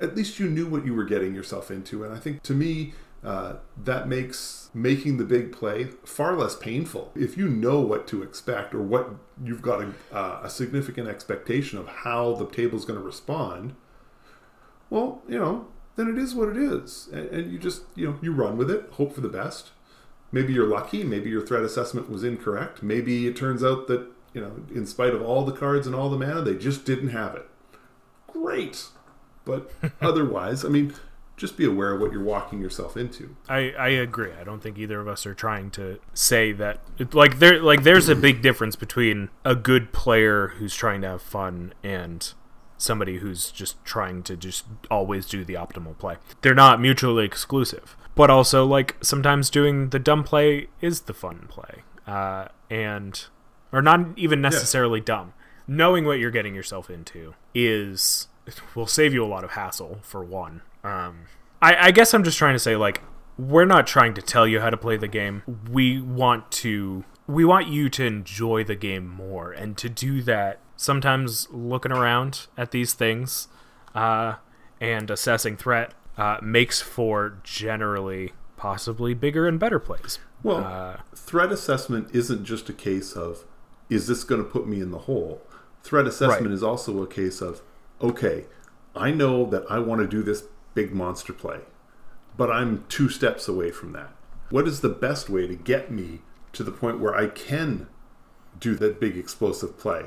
[0.00, 2.94] At least you knew what you were getting yourself into, and I think to me,
[3.24, 7.12] uh, that makes making the big play far less painful.
[7.14, 9.10] If you know what to expect or what
[9.42, 13.74] you've got a, uh, a significant expectation of how the table's going to respond,
[14.90, 18.18] well, you know, then it is what it is, and, and you just you know
[18.22, 19.70] you run with it, hope for the best.
[20.32, 21.04] Maybe you're lucky.
[21.04, 22.82] Maybe your threat assessment was incorrect.
[22.82, 26.08] Maybe it turns out that you know, in spite of all the cards and all
[26.08, 27.46] the mana, they just didn't have it.
[28.26, 28.86] Great,
[29.44, 30.94] but otherwise, I mean,
[31.42, 33.34] just be aware of what you're walking yourself into.
[33.48, 34.30] I, I agree.
[34.40, 36.78] I don't think either of us are trying to say that
[37.12, 41.20] like there like there's a big difference between a good player who's trying to have
[41.20, 42.32] fun and
[42.78, 46.16] somebody who's just trying to just always do the optimal play.
[46.42, 47.96] They're not mutually exclusive.
[48.14, 51.82] But also like sometimes doing the dumb play is the fun play.
[52.06, 53.24] Uh, and
[53.72, 55.32] or not even necessarily dumb.
[55.66, 58.28] Knowing what you're getting yourself into is
[58.76, 60.62] will save you a lot of hassle for one.
[60.84, 61.26] Um,
[61.60, 63.02] I, I guess I'm just trying to say like
[63.38, 65.42] we're not trying to tell you how to play the game.
[65.70, 70.58] We want to we want you to enjoy the game more, and to do that,
[70.76, 73.48] sometimes looking around at these things
[73.94, 74.34] uh,
[74.80, 80.18] and assessing threat uh, makes for generally possibly bigger and better plays.
[80.42, 83.44] Well, Uh, threat assessment isn't just a case of
[83.88, 85.42] is this going to put me in the hole?
[85.82, 86.54] Threat assessment Right.
[86.54, 87.62] is also a case of
[88.00, 88.46] okay,
[88.96, 91.60] I know that I want to do this big monster play,
[92.36, 94.12] but I'm two steps away from that.
[94.50, 96.20] What is the best way to get me
[96.52, 97.88] to the point where I can
[98.58, 100.06] do that big explosive play?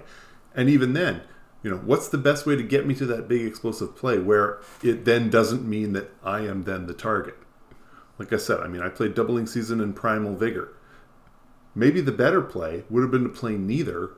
[0.53, 1.21] And even then,
[1.63, 4.59] you know, what's the best way to get me to that big explosive play where
[4.83, 7.35] it then doesn't mean that I am then the target?
[8.19, 10.73] Like I said, I mean, I played Doubling Season and Primal Vigor.
[11.73, 14.11] Maybe the better play would have been to play neither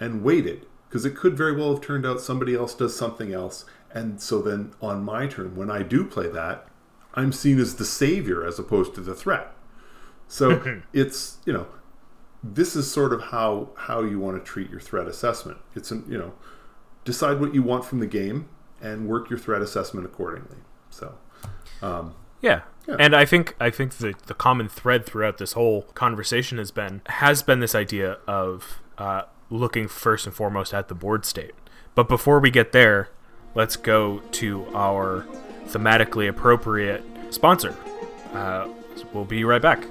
[0.00, 3.64] and waited, because it could very well have turned out somebody else does something else.
[3.92, 6.66] And so then on my turn, when I do play that,
[7.14, 9.52] I'm seen as the savior as opposed to the threat.
[10.28, 11.66] So it's, you know,
[12.42, 15.58] this is sort of how how you want to treat your threat assessment.
[15.74, 16.34] It's an, you know,
[17.04, 18.48] decide what you want from the game
[18.80, 20.58] and work your threat assessment accordingly.
[20.90, 21.14] So,
[21.82, 22.62] um, Yeah.
[22.86, 22.96] Yeah.
[22.98, 27.02] And I think I think the the common thread throughout this whole conversation has been
[27.06, 31.52] has been this idea of uh, looking first and foremost at the board state.
[31.94, 33.10] But before we get there,
[33.54, 35.26] let's go to our
[35.66, 37.76] thematically appropriate sponsor.
[38.32, 38.68] Uh,
[39.12, 39.84] we'll be right back.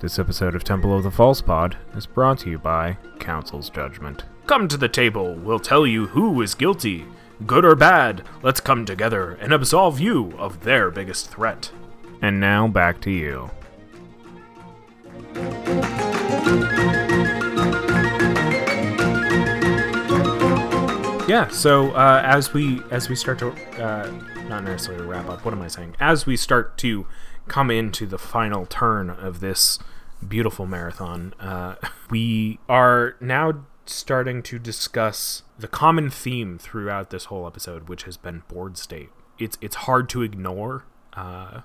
[0.00, 4.24] This episode of Temple of the False Pod is brought to you by Council's Judgment.
[4.46, 7.06] Come to the table, we'll tell you who is guilty.
[7.46, 11.72] Good or bad, let's come together and absolve you of their biggest threat.
[12.20, 13.50] And now back to you.
[21.34, 23.50] Yeah, so uh, as we as we start to
[23.82, 24.08] uh,
[24.46, 25.96] not necessarily wrap up, what am I saying?
[25.98, 27.08] As we start to
[27.48, 29.80] come into the final turn of this
[30.28, 31.74] beautiful marathon, uh,
[32.08, 38.16] we are now starting to discuss the common theme throughout this whole episode, which has
[38.16, 39.10] been board state.
[39.36, 41.62] It's it's hard to ignore uh,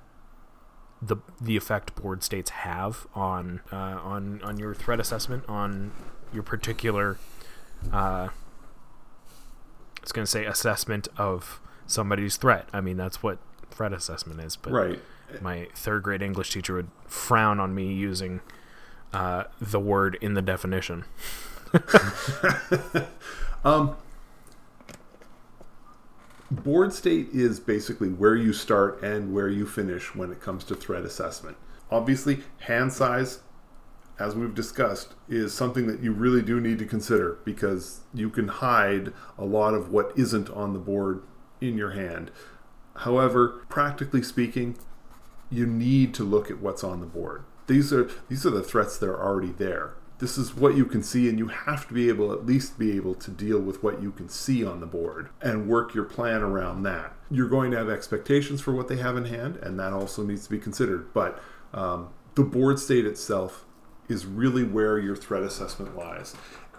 [1.00, 5.92] the the effect board states have on uh, on on your threat assessment, on
[6.34, 7.20] your particular.
[10.10, 12.68] I was going to say assessment of somebody's threat.
[12.74, 13.38] I mean, that's what
[13.70, 14.56] threat assessment is.
[14.56, 15.00] But Right.
[15.40, 18.42] my third grade English teacher would frown on me using
[19.14, 21.06] uh, the word in the definition.
[26.50, 30.76] Board state is basically where you start and where you finish when it comes to
[30.76, 31.56] threat assessment.
[31.92, 33.42] Obviously, hand size,
[34.20, 38.48] as we've discussed, is something that you really do need to consider because you can
[38.48, 41.24] hide a lot of what isn't on the board
[41.62, 42.32] in your hand.
[42.98, 44.78] However, practically speaking,
[45.50, 47.44] you need to look at what's on the board.
[47.68, 49.94] These are these are the threats that are already there.
[50.20, 52.96] This is what you can see, and you have to be able at least be
[52.98, 56.42] able to deal with what you can see on the board and work your plan
[56.42, 57.14] around that.
[57.32, 60.44] You're going to have expectations for what they have in hand, and that also needs
[60.44, 61.14] to be considered.
[61.14, 61.42] But
[61.74, 63.66] um, the board state itself
[64.10, 66.36] is really where your threat assessment lies.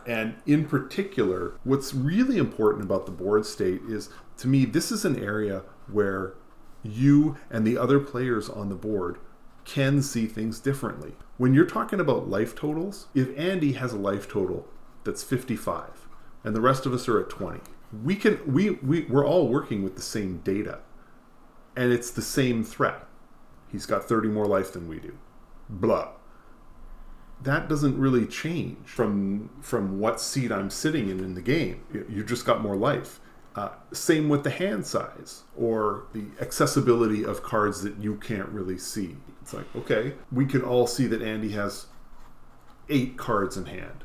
[0.06, 5.04] And in particular, what's really important about the board state is to me, this is
[5.04, 6.34] an area where
[6.82, 9.18] you and the other players on the board
[9.64, 11.14] can see things differently.
[11.36, 14.66] When you're talking about life totals, if Andy has a life total
[15.04, 16.08] that's 55
[16.42, 17.60] and the rest of us are at 20,
[18.02, 20.80] we can we, we we're all working with the same data.
[21.76, 23.06] And it's the same threat.
[23.70, 25.16] He's got 30 more life than we do.
[25.68, 26.12] Blah
[27.42, 31.83] that doesn't really change from from what seat I'm sitting in in the game.
[31.92, 33.20] You, just got more life.
[33.57, 38.79] Uh, same with the hand size or the accessibility of cards that you can't really
[38.79, 39.16] see.
[39.42, 41.87] It's like okay, we can all see that Andy has
[42.88, 44.05] eight cards in hand,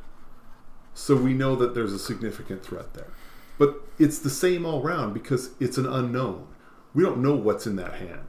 [0.93, 3.12] so we know that there's a significant threat there.
[3.58, 6.48] But it's the same all round because it's an unknown.
[6.93, 8.28] We don't know what's in that hand.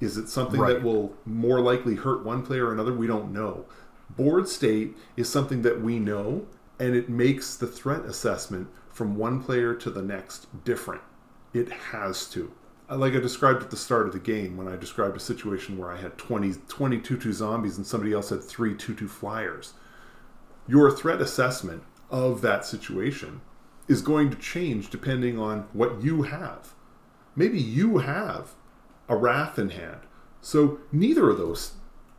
[0.00, 0.74] Is it something Right.
[0.74, 2.92] that will more likely hurt one player or another?
[2.92, 3.64] We don't know.
[4.10, 6.46] Board state is something that we know,
[6.78, 11.02] and it makes the threat assessment from one player to the next different.
[11.52, 12.52] It has to.
[12.90, 15.90] Like I described at the start of the game, when I described a situation where
[15.90, 19.74] I had 20, 20 2 zombies and somebody else had three 2 2 flyers.
[20.66, 23.42] Your threat assessment of that situation
[23.88, 26.74] is going to change depending on what you have.
[27.36, 28.54] Maybe you have
[29.08, 30.00] a wrath in hand.
[30.40, 31.72] So neither of those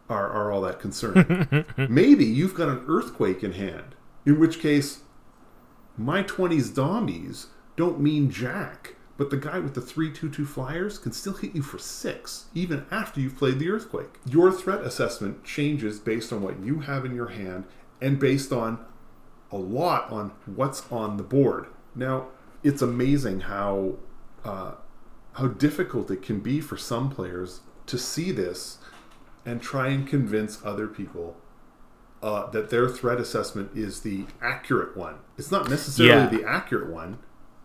[0.10, 1.66] are, are all that concerning.
[1.78, 3.96] Maybe you've got an earthquake in hand,
[4.26, 5.02] in which case
[5.98, 11.34] my 20s zombies don't mean jack, but the guy with the 322 flyers can still
[11.34, 14.20] hit you for six, even after you've played the earthquake.
[14.26, 17.66] Your threat assessment changes based on what you have in your hand
[18.02, 18.80] and based on
[19.52, 21.68] a lot on what's on the board.
[21.96, 22.28] Now,
[22.64, 23.96] it's amazing how
[24.44, 24.74] uh,
[25.34, 28.78] how difficult it can be for some players to see this
[29.50, 31.36] and try and convince other people
[32.22, 35.16] uh, that their threat assessment is the accurate one.
[35.38, 36.42] It's not necessarily Yeah.
[36.42, 37.18] the accurate one.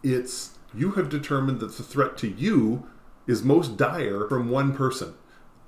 [0.02, 2.86] It's you have determined that the threat to you
[3.26, 5.14] is most dire from one person.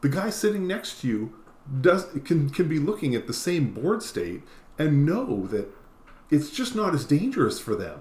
[0.00, 1.34] The guy sitting next to you
[1.80, 4.42] does can can be looking at the same board state
[4.78, 5.68] and know that
[6.30, 8.00] it's just not as dangerous for them.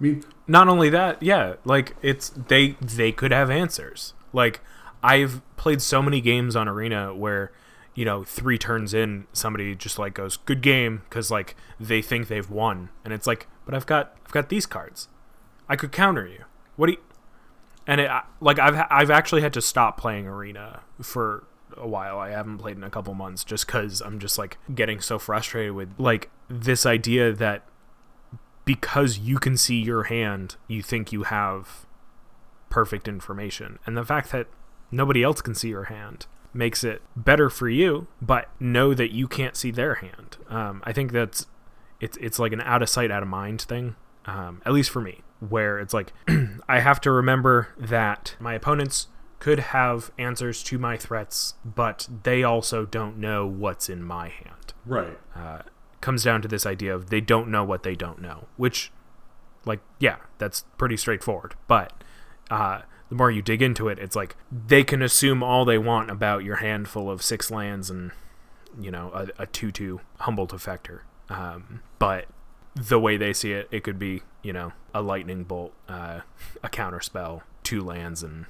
[0.00, 4.60] I mean, not only that yeah like it's they they could have answers like
[5.02, 7.52] i've played so many games on arena where
[7.98, 12.28] you know three turns in somebody just like goes good game because like they think
[12.28, 12.90] they've won.
[13.04, 15.08] And it's like but i've got i've got these cards.
[15.68, 16.44] I could counter you.
[16.76, 16.98] What do you
[17.88, 18.08] and it
[18.40, 21.42] like i've i've actually had to stop playing arena for
[21.76, 22.20] a while.
[22.20, 25.72] I haven't played in a couple months just because i'm just like getting so frustrated
[25.72, 27.64] with like this idea that
[28.64, 31.84] because you can see your hand, you think you have
[32.70, 33.80] perfect information.
[33.86, 34.46] And the fact that
[34.90, 39.28] nobody else can see your hand makes it better for you, but know that you
[39.28, 40.38] can't see their hand.
[40.48, 41.46] Um, I think that's
[42.00, 43.96] it's it's like an out of sight, out of mind thing.
[44.24, 46.12] Um, at least for me, where it's like
[46.68, 49.08] I have to remember that my opponents
[49.38, 54.58] could have answers to my threats, but they also don't know what's in my hand
[54.88, 55.18] right.
[56.00, 58.90] comes down to this idea of they don't know what they don't know, which,
[59.64, 61.54] like, yeah, that's pretty straightforward.
[61.68, 61.92] But
[62.50, 66.10] uh, the more you dig into it, it's like they can assume all they want
[66.10, 68.12] about your handful of six lands and,
[68.78, 71.00] you know, a, a 2 2 Humble Defector.
[71.28, 72.26] Um, but
[72.74, 76.20] the way they see it, it could be, you know, a lightning bolt, uh,
[76.62, 78.46] a counter spell, two lands, and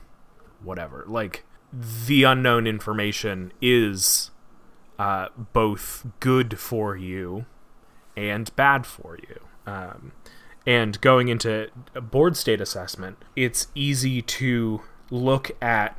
[0.63, 1.05] whatever.
[1.07, 4.31] Like, the unknown information is
[4.99, 7.47] uh, both good for you
[8.17, 9.41] and bad for you.
[9.67, 10.13] Um,
[10.69, 15.99] and going into board state assessment, it's easy to look at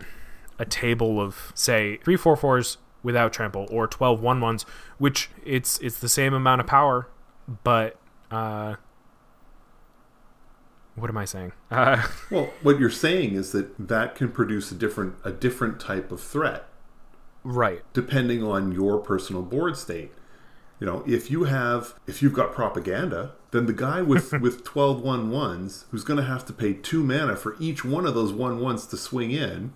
[0.60, 4.68] a table of, say, three four fours without trample or 12 one ones,
[5.00, 7.08] which it's it's the same amount of power,
[7.64, 7.98] but
[8.30, 8.76] uh,
[10.94, 11.54] what am I saying?
[11.72, 16.12] Uh, well, what you're saying is that that can produce a different a different type
[16.12, 16.66] of threat,
[17.44, 17.82] right?
[17.94, 20.12] Depending on your personal board state.
[20.80, 25.02] You know, if you have if you've got propaganda, then the guy with with 12
[25.02, 28.34] one ones who's going to have to pay 2 mana for each one of those
[28.34, 29.74] one ones to swing in,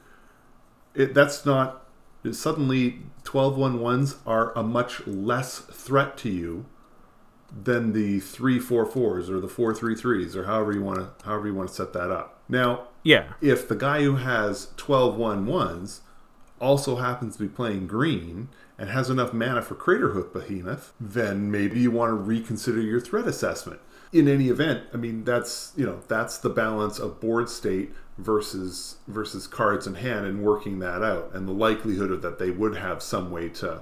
[0.94, 1.86] it that's not
[2.32, 6.66] suddenly 12 one ones are a much less threat to you
[7.56, 11.26] than the three four fours or the four three threes or however you want to
[11.26, 12.42] however you want to set that up.
[12.50, 16.02] Now, yeah, if the guy who has 12 one ones
[16.60, 21.80] also happens to be playing green and has enough mana for Craterhoof Behemoth, then maybe
[21.80, 23.80] you want to reconsider your threat assessment.
[24.12, 28.98] In any event, I mean that's you know that's the balance of board state versus
[29.08, 32.78] versus cards in hand and working that out and the likelihood of that they would
[32.78, 33.82] have some way to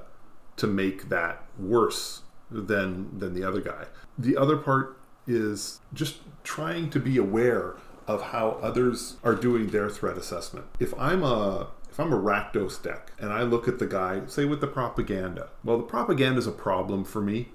[0.55, 3.85] to make that worse than than the other guy.
[4.17, 7.75] The other part is just trying to be aware
[8.07, 10.65] of how others are doing their threat assessment.
[10.79, 11.67] If I'm a
[12.01, 15.77] I'm a Rakdos deck and I look at the guy, say with the propaganda, well,
[15.77, 17.49] the propaganda is a problem for me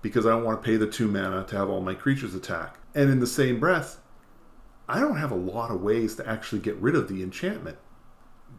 [0.00, 2.78] because I don't want to pay the two mana to have all my creatures attack.
[2.94, 4.00] And in the same breath,
[4.88, 7.78] I don't have a lot of ways to actually get rid of the enchantment.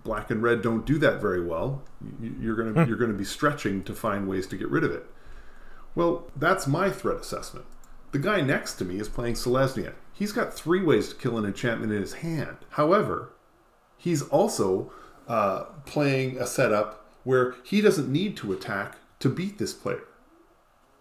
[0.03, 1.83] Black and red don't do that very well.
[2.21, 2.89] You're gonna hmm.
[2.89, 5.05] you're gonna be stretching to find ways to get rid of it.
[5.95, 7.65] Well, that's my threat assessment.
[8.11, 9.93] The guy next to me is playing Selesnya.
[10.11, 12.57] He's got three ways to kill an enchantment in his hand.
[12.71, 13.33] However,
[13.97, 14.91] he's also
[15.27, 20.03] uh, playing a setup where he doesn't need to attack to beat this player.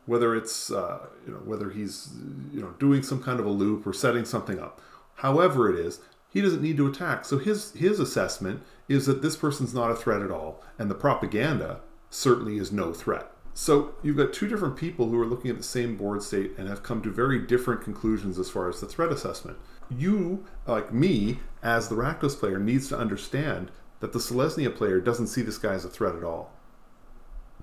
[0.06, 2.10] Whether it's uh, you know whether he's
[2.52, 4.80] you know doing some kind of a loop or setting something up,
[5.16, 7.24] however it is, he doesn't need to attack.
[7.24, 10.94] So his his assessment is that this person's not a threat at all, and the
[10.94, 13.30] propaganda certainly is no threat.
[13.54, 16.68] So you've got two different people who are looking at the same board state and
[16.68, 19.58] have come to very different conclusions as far as the threat assessment.
[19.90, 23.70] You, like me, as the Rakdos player, needs to understand
[24.02, 26.52] that the Selesnya player doesn't see this guy as a threat at all.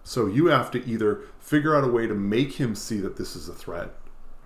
[0.03, 3.35] So you have to either figure out a way to make him see that this
[3.35, 3.89] is a threat,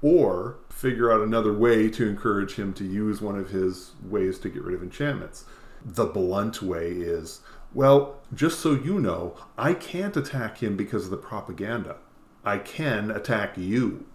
[0.02, 4.50] or figure out another way to encourage him to use one of his ways to
[4.50, 5.46] get rid of enchantments.
[5.86, 7.41] The blunt way is
[7.76, 11.98] well, just so you know, I can't attack him because of the propaganda.
[12.44, 14.06] I can attack you.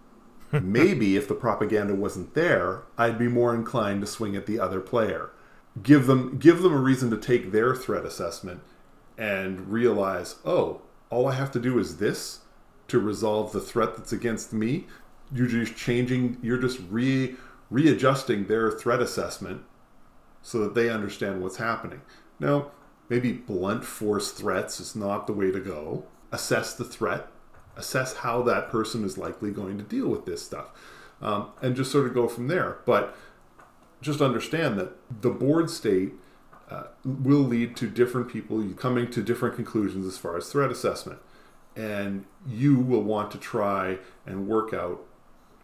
[0.52, 4.80] Maybe if the propaganda wasn't there, I'd be more inclined to swing at the other
[4.80, 5.30] player.
[5.82, 8.60] Give them give them a reason to take their threat assessment
[9.16, 12.40] and realize, "Oh, all I have to do is this
[12.88, 14.86] to resolve the threat that's against me."
[15.32, 17.36] You're just changing, you're just re
[17.70, 19.62] readjusting their threat assessment
[20.42, 22.00] so that they understand what's happening.
[22.40, 22.70] Now,
[23.08, 26.04] maybe blunt force threats is not the way to go.
[26.32, 27.26] Assess the threat,
[27.76, 30.70] assess how that person is likely going to deal with this stuff,
[31.20, 32.78] um, and just sort of go from there.
[32.86, 33.14] But
[34.00, 34.92] just understand that
[35.22, 36.12] the board state
[36.70, 41.18] uh, will lead to different people coming to different conclusions as far as threat assessment.
[41.74, 45.04] And you will want to try and work out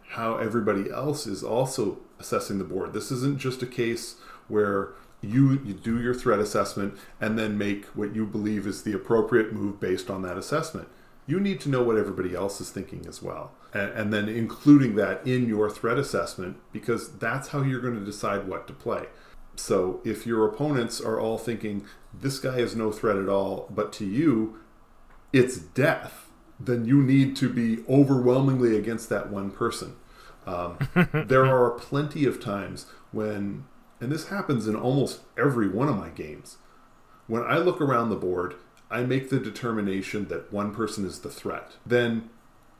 [0.09, 2.93] how everybody else is also assessing the board.
[2.93, 4.15] This isn't just a case
[4.47, 8.93] where you, you do your threat assessment and then make what you believe is the
[8.93, 10.87] appropriate move based on that assessment.
[11.27, 13.51] You need to know what everybody else is thinking as well.
[13.75, 18.05] And, and then including that in your threat assessment because that's how you're going to
[18.05, 19.07] decide what to play.
[19.57, 23.91] So if your opponents are all thinking, this guy is no threat at all, but
[23.93, 24.57] to you,
[25.33, 29.97] it's death, then you need to be overwhelmingly against that one person.
[30.47, 30.77] Um,
[31.27, 33.65] there are plenty of times when
[33.99, 36.57] and this happens in almost every one of my games.
[37.27, 38.55] When I look around the board,
[38.91, 41.73] I make the determination that one person is the threat.
[41.85, 42.29] Then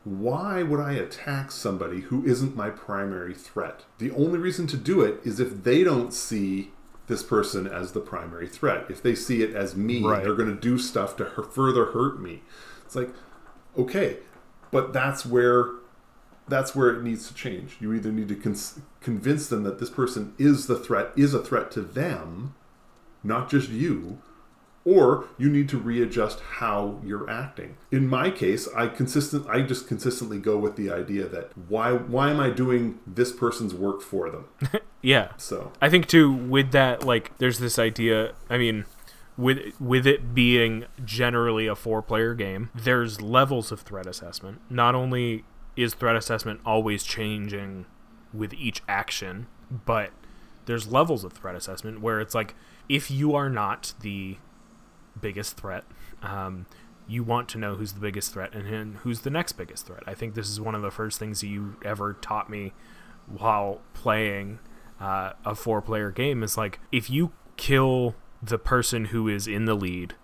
[0.06, 3.84] why would I attack somebody who isn't my primary threat?
[3.98, 6.72] The only reason to do it is if they don't see
[7.08, 8.86] this person as the primary threat.
[8.90, 10.24] If they see it as me, right.
[10.24, 12.42] they're going to do stuff to further hurt me.
[12.86, 13.10] It's like,
[13.78, 14.18] okay,
[14.72, 15.72] but that's where
[16.48, 17.78] that's where it needs to change.
[17.80, 18.56] You either need to con-
[19.02, 22.54] convince them that this person is the threat, is a threat to them,
[23.24, 24.20] not just you,
[24.86, 27.76] or you need to readjust how you're acting.
[27.92, 32.30] In my case, I consistent I just consistently go with the idea that why why
[32.30, 34.46] am I doing this person's work for them?
[35.02, 35.32] yeah.
[35.38, 38.86] So I think too with that like there's this idea, I mean
[39.38, 44.62] with with it being generally a four player game, there's levels of threat assessment.
[44.70, 45.44] Not only
[45.76, 47.86] is threat assessment always changing
[48.34, 50.12] with each action, but
[50.66, 52.56] there's levels of threat assessment where it's like
[52.88, 54.38] if you are not the
[55.20, 55.84] biggest threat.
[56.22, 56.66] Um,
[57.08, 60.04] you want to know who's the biggest threat and who's the next biggest threat.
[60.08, 62.74] I think this is one of the first things you ever taught me
[63.28, 64.60] while playing
[65.00, 69.66] uh, a four player game is like if you kill the person who is in
[69.66, 70.16] the lead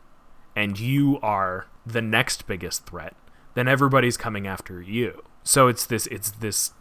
[0.55, 3.15] and you are the next biggest threat,
[3.53, 5.23] then everybody's coming after you.
[5.43, 6.73] So it's this it's this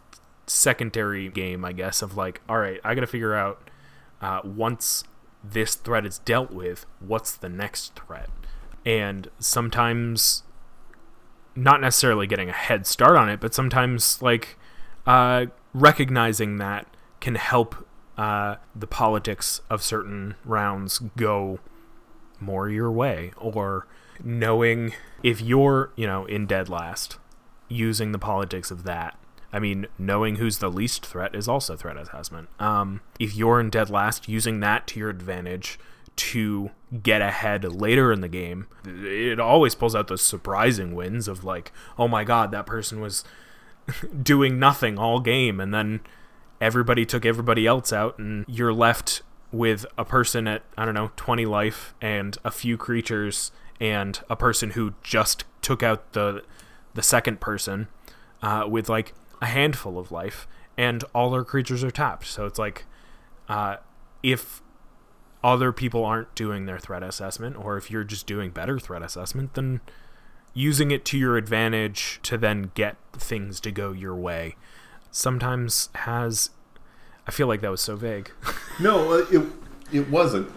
[0.47, 3.69] secondary game, I guess, of like, all right, I got to figure out
[4.21, 5.03] uh, once
[5.43, 8.29] this threat is dealt with, what's the next threat?
[8.85, 10.43] And sometimes,
[11.55, 14.57] not necessarily getting a head start on it, but sometimes like
[15.05, 16.87] uh, recognizing that
[17.19, 17.87] can help
[18.17, 21.59] uh, the politics of certain rounds go
[22.39, 23.87] more your way, or
[24.23, 27.17] knowing if you're, you know, in dead last,
[27.67, 29.17] using the politics of that
[29.53, 32.49] I mean, knowing who's the least threat is also threat assessment.
[32.59, 35.77] Um, if you're in dead last, using that to your advantage
[36.15, 36.71] to
[37.03, 41.71] get ahead later in the game, it always pulls out those surprising wins of like,
[41.97, 43.23] oh my god, that person was
[44.23, 46.01] doing nothing all game, and then
[46.59, 49.21] everybody took everybody else out, and you're left
[49.51, 54.35] with a person at I don't know 20 life and a few creatures and a
[54.35, 56.43] person who just took out the
[56.93, 57.87] the second person
[58.41, 62.27] uh, with like a handful of life, and all our creatures are tapped.
[62.27, 62.85] So it's like,
[63.49, 63.77] uh,
[64.23, 64.61] if
[65.43, 69.55] other people aren't doing their threat assessment, or if you're just doing better threat assessment,
[69.55, 69.81] then
[70.53, 74.55] using it to your advantage to then get things to go your way
[75.11, 76.49] sometimes has.
[77.27, 78.31] I feel like that was so vague.
[78.79, 79.45] no, uh, it
[79.91, 80.49] it wasn't.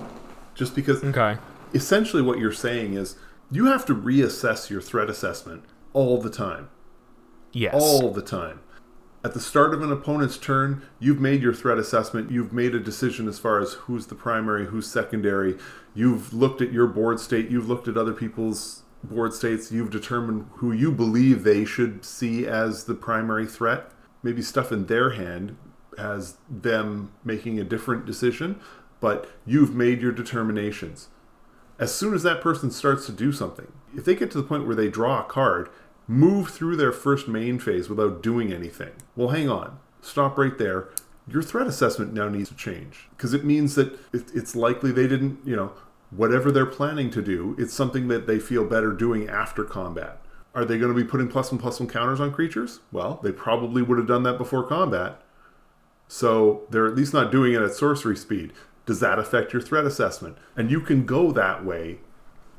[0.54, 1.02] Just because.
[1.02, 1.36] Okay.
[1.74, 3.16] Essentially, what you're saying is
[3.50, 6.70] you have to reassess your threat assessment all the time.
[7.52, 7.74] Yes.
[7.76, 8.60] All the time.
[9.24, 12.30] At the start of an opponent's turn, you've made your threat assessment.
[12.30, 15.56] You've made a decision as far as who's the primary, who's secondary.
[15.94, 17.48] You've looked at your board state.
[17.48, 19.72] You've looked at other people's board states.
[19.72, 23.90] You've determined who you believe they should see as the primary threat.
[24.22, 25.56] Maybe stuff in their hand
[25.96, 28.60] has them making a different decision,
[29.00, 31.08] but you've made your determinations.
[31.78, 34.66] As soon as that person starts to do something, if they get to the point
[34.66, 35.70] where they draw a card,
[36.06, 38.92] move through their first main phase without doing anything.
[39.16, 39.78] Well, hang on.
[40.00, 40.88] Stop right there.
[41.26, 45.38] Your threat assessment now needs to change because it means that it's likely they didn't,
[45.44, 45.72] you know,
[46.10, 50.20] whatever they're planning to do, it's something that they feel better doing after combat.
[50.54, 52.80] Are they going to be putting plus one plus one counters on creatures?
[52.92, 55.20] Well, they probably would have done that before combat.
[56.06, 58.52] So they're at least not doing it at sorcery speed.
[58.86, 60.36] Does that affect your threat assessment?
[60.54, 62.00] And you can go that way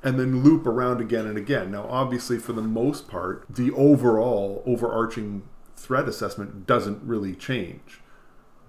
[0.06, 1.72] and then loop around again and again.
[1.72, 5.42] Now, obviously, for the most part, the overall overarching
[5.76, 8.02] threat assessment doesn't really change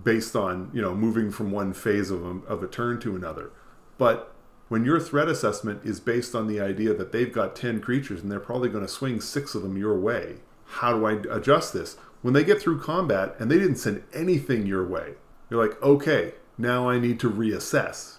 [0.02, 3.50] based on you know moving from one phase of a, of a turn to another.
[3.98, 4.34] But
[4.68, 8.32] when your threat assessment is based on the idea that they've got 10 creatures and
[8.32, 11.96] they're probably going to swing six of them your way, how do I adjust this?
[12.22, 15.14] When they get through combat and they didn't send anything your way,
[15.48, 18.15] you're like, okay, now I need to reassess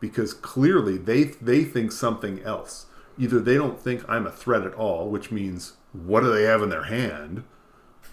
[0.00, 2.86] because clearly they they think something else.
[3.18, 6.62] Either they don't think I'm a threat at all, which means what do they have
[6.62, 7.44] in their hand,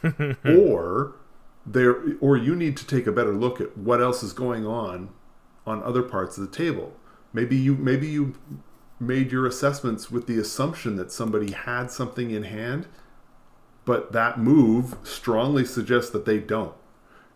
[0.46, 1.16] or
[1.66, 1.86] they
[2.20, 5.10] or you need to take a better look at what else is going on
[5.66, 6.94] on other parts of the table.
[7.34, 8.36] Maybe you maybe you
[9.00, 12.88] made your assessments with the assumption that somebody had something in hand,
[13.84, 16.74] but that move strongly suggests that they don't.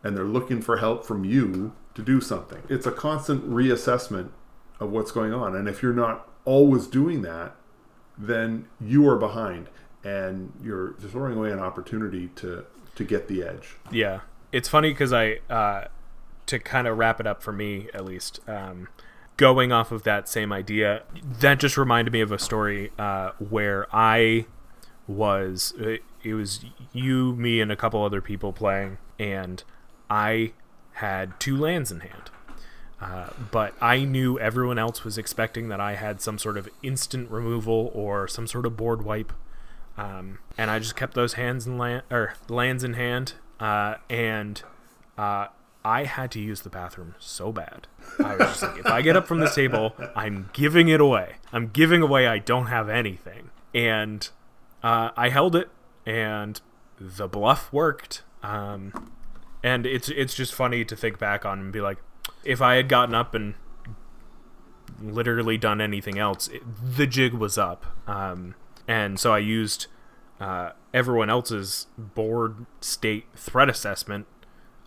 [0.02, 2.64] And they're looking for help from you to do something.
[2.70, 4.30] It's a constant reassessment
[4.80, 5.56] of what's going on.
[5.56, 7.56] And if you're not always doing that,
[8.18, 9.70] then you are behind
[10.04, 12.66] and you're throwing away an opportunity to
[12.96, 13.76] to get the edge.
[13.92, 14.22] Yeah.
[14.52, 15.86] It's funny because I uh,
[16.48, 18.88] to kind of wrap it up for me at least um,
[19.38, 23.88] going off of that same idea that just reminded me of a story uh, where
[23.96, 24.48] I
[25.08, 29.64] was it was you me and a couple other people playing and
[30.10, 30.54] I
[30.94, 32.32] had two lands in hand
[33.02, 37.32] uh, but I knew everyone else was expecting that I had some sort of instant
[37.32, 39.32] removal or some sort of board wipe
[39.98, 44.62] Um, and I just kept those hands in land or lands in hand, uh, and
[45.18, 45.48] uh,
[45.84, 47.88] I had to use the bathroom so bad.
[48.24, 51.36] I was just like, if I get up from this table, I'm giving it away.
[51.52, 52.28] I'm giving away.
[52.28, 54.30] I don't have anything, and
[54.84, 55.70] uh, I held it,
[56.06, 56.62] and
[57.00, 58.24] the bluff worked.
[58.42, 59.12] Um,
[59.62, 61.98] and it's it's just funny to think back on and be like,
[62.44, 63.56] if I had gotten up and
[65.02, 67.86] literally done anything else, it, the jig was up.
[68.08, 68.56] Um,
[68.88, 69.88] and so I used
[70.40, 74.26] uh, everyone else's board state threat assessment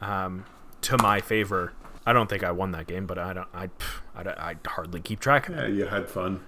[0.01, 0.45] um,
[0.83, 1.73] to my favor.
[2.05, 3.49] I don't think I won that game, but I don't.
[3.55, 3.71] I
[4.15, 6.45] I, I hardly keep track of Yeah, you had fun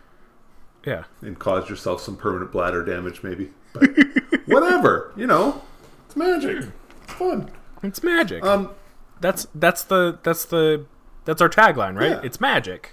[0.84, 3.50] Yeah, and caused yourself some permanent bladder damage, maybe.
[3.72, 3.90] But
[4.46, 5.62] whatever, you know,
[6.06, 6.64] it's magic.
[7.04, 7.50] It's fun.
[7.84, 8.44] it's magic.
[8.44, 8.70] Um,
[9.20, 10.86] that's that's the that's the
[11.24, 12.10] that's our tagline, right?
[12.10, 12.20] Yeah.
[12.22, 12.92] It's magic.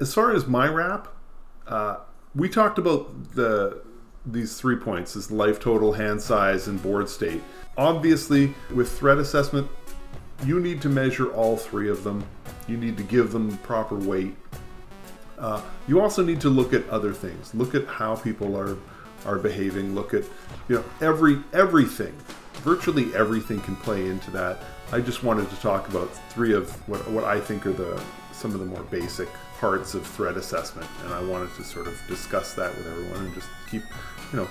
[0.00, 1.08] as far as my rap,
[1.66, 1.98] uh,
[2.34, 3.82] we talked about the
[4.24, 7.42] these three points: is life total, hand size, and board state.
[7.76, 9.68] Obviously, with threat assessment,
[10.44, 12.24] you need to measure all three of them.
[12.66, 14.36] You need to give them proper weight.
[15.38, 17.54] Uh, you also need to look at other things.
[17.54, 18.76] Look at how people are
[19.26, 19.94] are behaving.
[19.94, 20.24] Look at
[20.68, 22.14] you know every everything.
[22.62, 24.62] Virtually everything can play into that.
[24.90, 28.52] I just wanted to talk about three of what what I think are the some
[28.52, 29.28] of the more basic
[29.58, 33.34] parts of threat assessment, and I wanted to sort of discuss that with everyone and
[33.34, 33.82] just keep
[34.32, 34.48] you know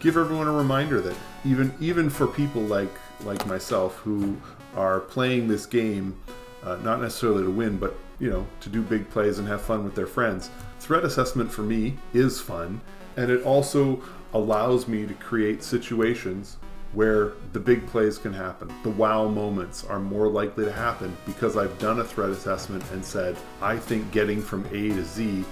[0.00, 2.92] give everyone a reminder that even even for people like
[3.24, 4.36] like myself who
[4.76, 6.16] are playing this game
[6.62, 9.84] uh, not necessarily to win but you know to do big plays and have fun
[9.84, 10.50] with their friends
[10.80, 12.80] threat assessment for me is fun
[13.16, 14.02] and it also
[14.32, 16.56] allows me to create situations
[16.94, 18.72] where the big plays can happen.
[18.82, 23.04] The wow moments are more likely to happen because I've done a threat assessment and
[23.04, 25.44] said, I think getting from A to Z,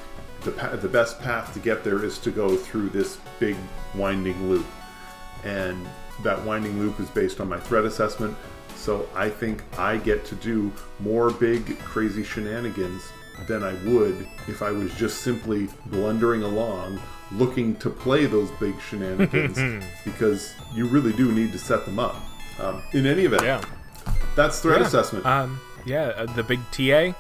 [0.42, 3.56] the, pa- the best path to get there is to go through this big
[3.94, 4.66] winding loop.
[5.44, 5.88] And
[6.22, 8.36] that winding loop is based on my threat assessment.
[8.76, 13.02] So I think I get to do more big, crazy shenanigans
[13.46, 17.00] than I would if I was just simply blundering along
[17.32, 22.16] looking to play those big shenanigans because you really do need to set them up.
[22.60, 23.62] Um, in any event, Yeah.
[24.36, 24.86] that's threat Yeah.
[24.86, 25.24] assessment.
[25.26, 25.60] Um.
[25.86, 26.08] Yeah.
[26.16, 27.14] Uh, the big TA.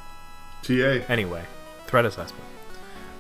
[0.62, 1.04] TA.
[1.08, 1.42] Anyway,
[1.86, 2.44] threat assessment.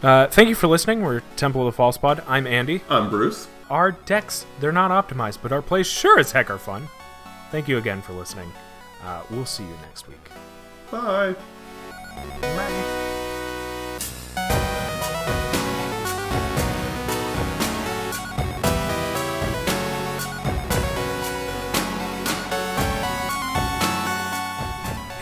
[0.02, 1.02] Uh, thank you for listening.
[1.02, 2.22] We're Temple of the False Pod.
[2.28, 2.82] I'm Andy.
[2.90, 3.48] I'm Bruce.
[3.70, 6.88] Our decks, they're not optimized, but our plays sure as heck are fun.
[7.50, 8.52] Thank you again for listening.
[9.02, 10.20] Uh, we'll see you next week.
[10.90, 11.34] Bye.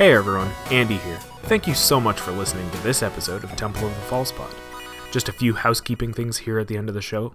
[0.00, 1.18] Hey everyone, Andy here.
[1.42, 4.54] Thank you so much for listening to this episode of Temple of the False Pod.
[5.12, 7.34] Just a few housekeeping things here at the end of the show.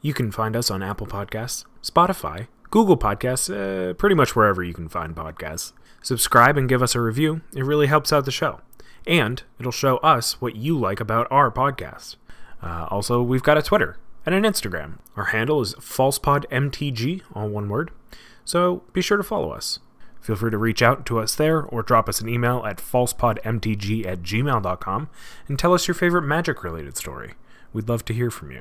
[0.00, 4.74] You can find us on Apple Podcasts, Spotify, Google Podcasts, uh, pretty much wherever you
[4.74, 5.72] can find podcasts.
[6.00, 7.40] Subscribe and give us a review.
[7.52, 8.60] It really helps out the show.
[9.08, 12.16] And it'll show us what you like about our podcast.
[12.62, 13.96] Uh, also, we've got a Twitter
[14.26, 14.98] and an Instagram.
[15.16, 17.90] Our handle is falsepodmtg, all one word.
[18.44, 19.78] So be sure to follow us.
[20.20, 24.06] Feel free to reach out to us there or drop us an email at falsepodmtg
[24.06, 25.08] at gmail.com
[25.48, 27.32] and tell us your favorite magic related story.
[27.72, 28.60] We'd love to hear from you.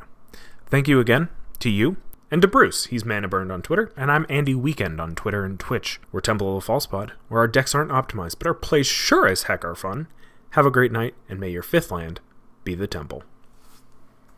[0.68, 1.28] Thank you again
[1.60, 1.98] to you
[2.32, 2.86] and to Bruce.
[2.86, 6.00] He's Mana Burned on Twitter, and I'm Andy Weekend on Twitter and Twitch.
[6.12, 9.28] We're Temple of the False Pod, where our decks aren't optimized, but our plays sure
[9.28, 10.08] as heck are fun.
[10.58, 12.20] Have a great night, and may your fifth land
[12.64, 13.22] be the temple.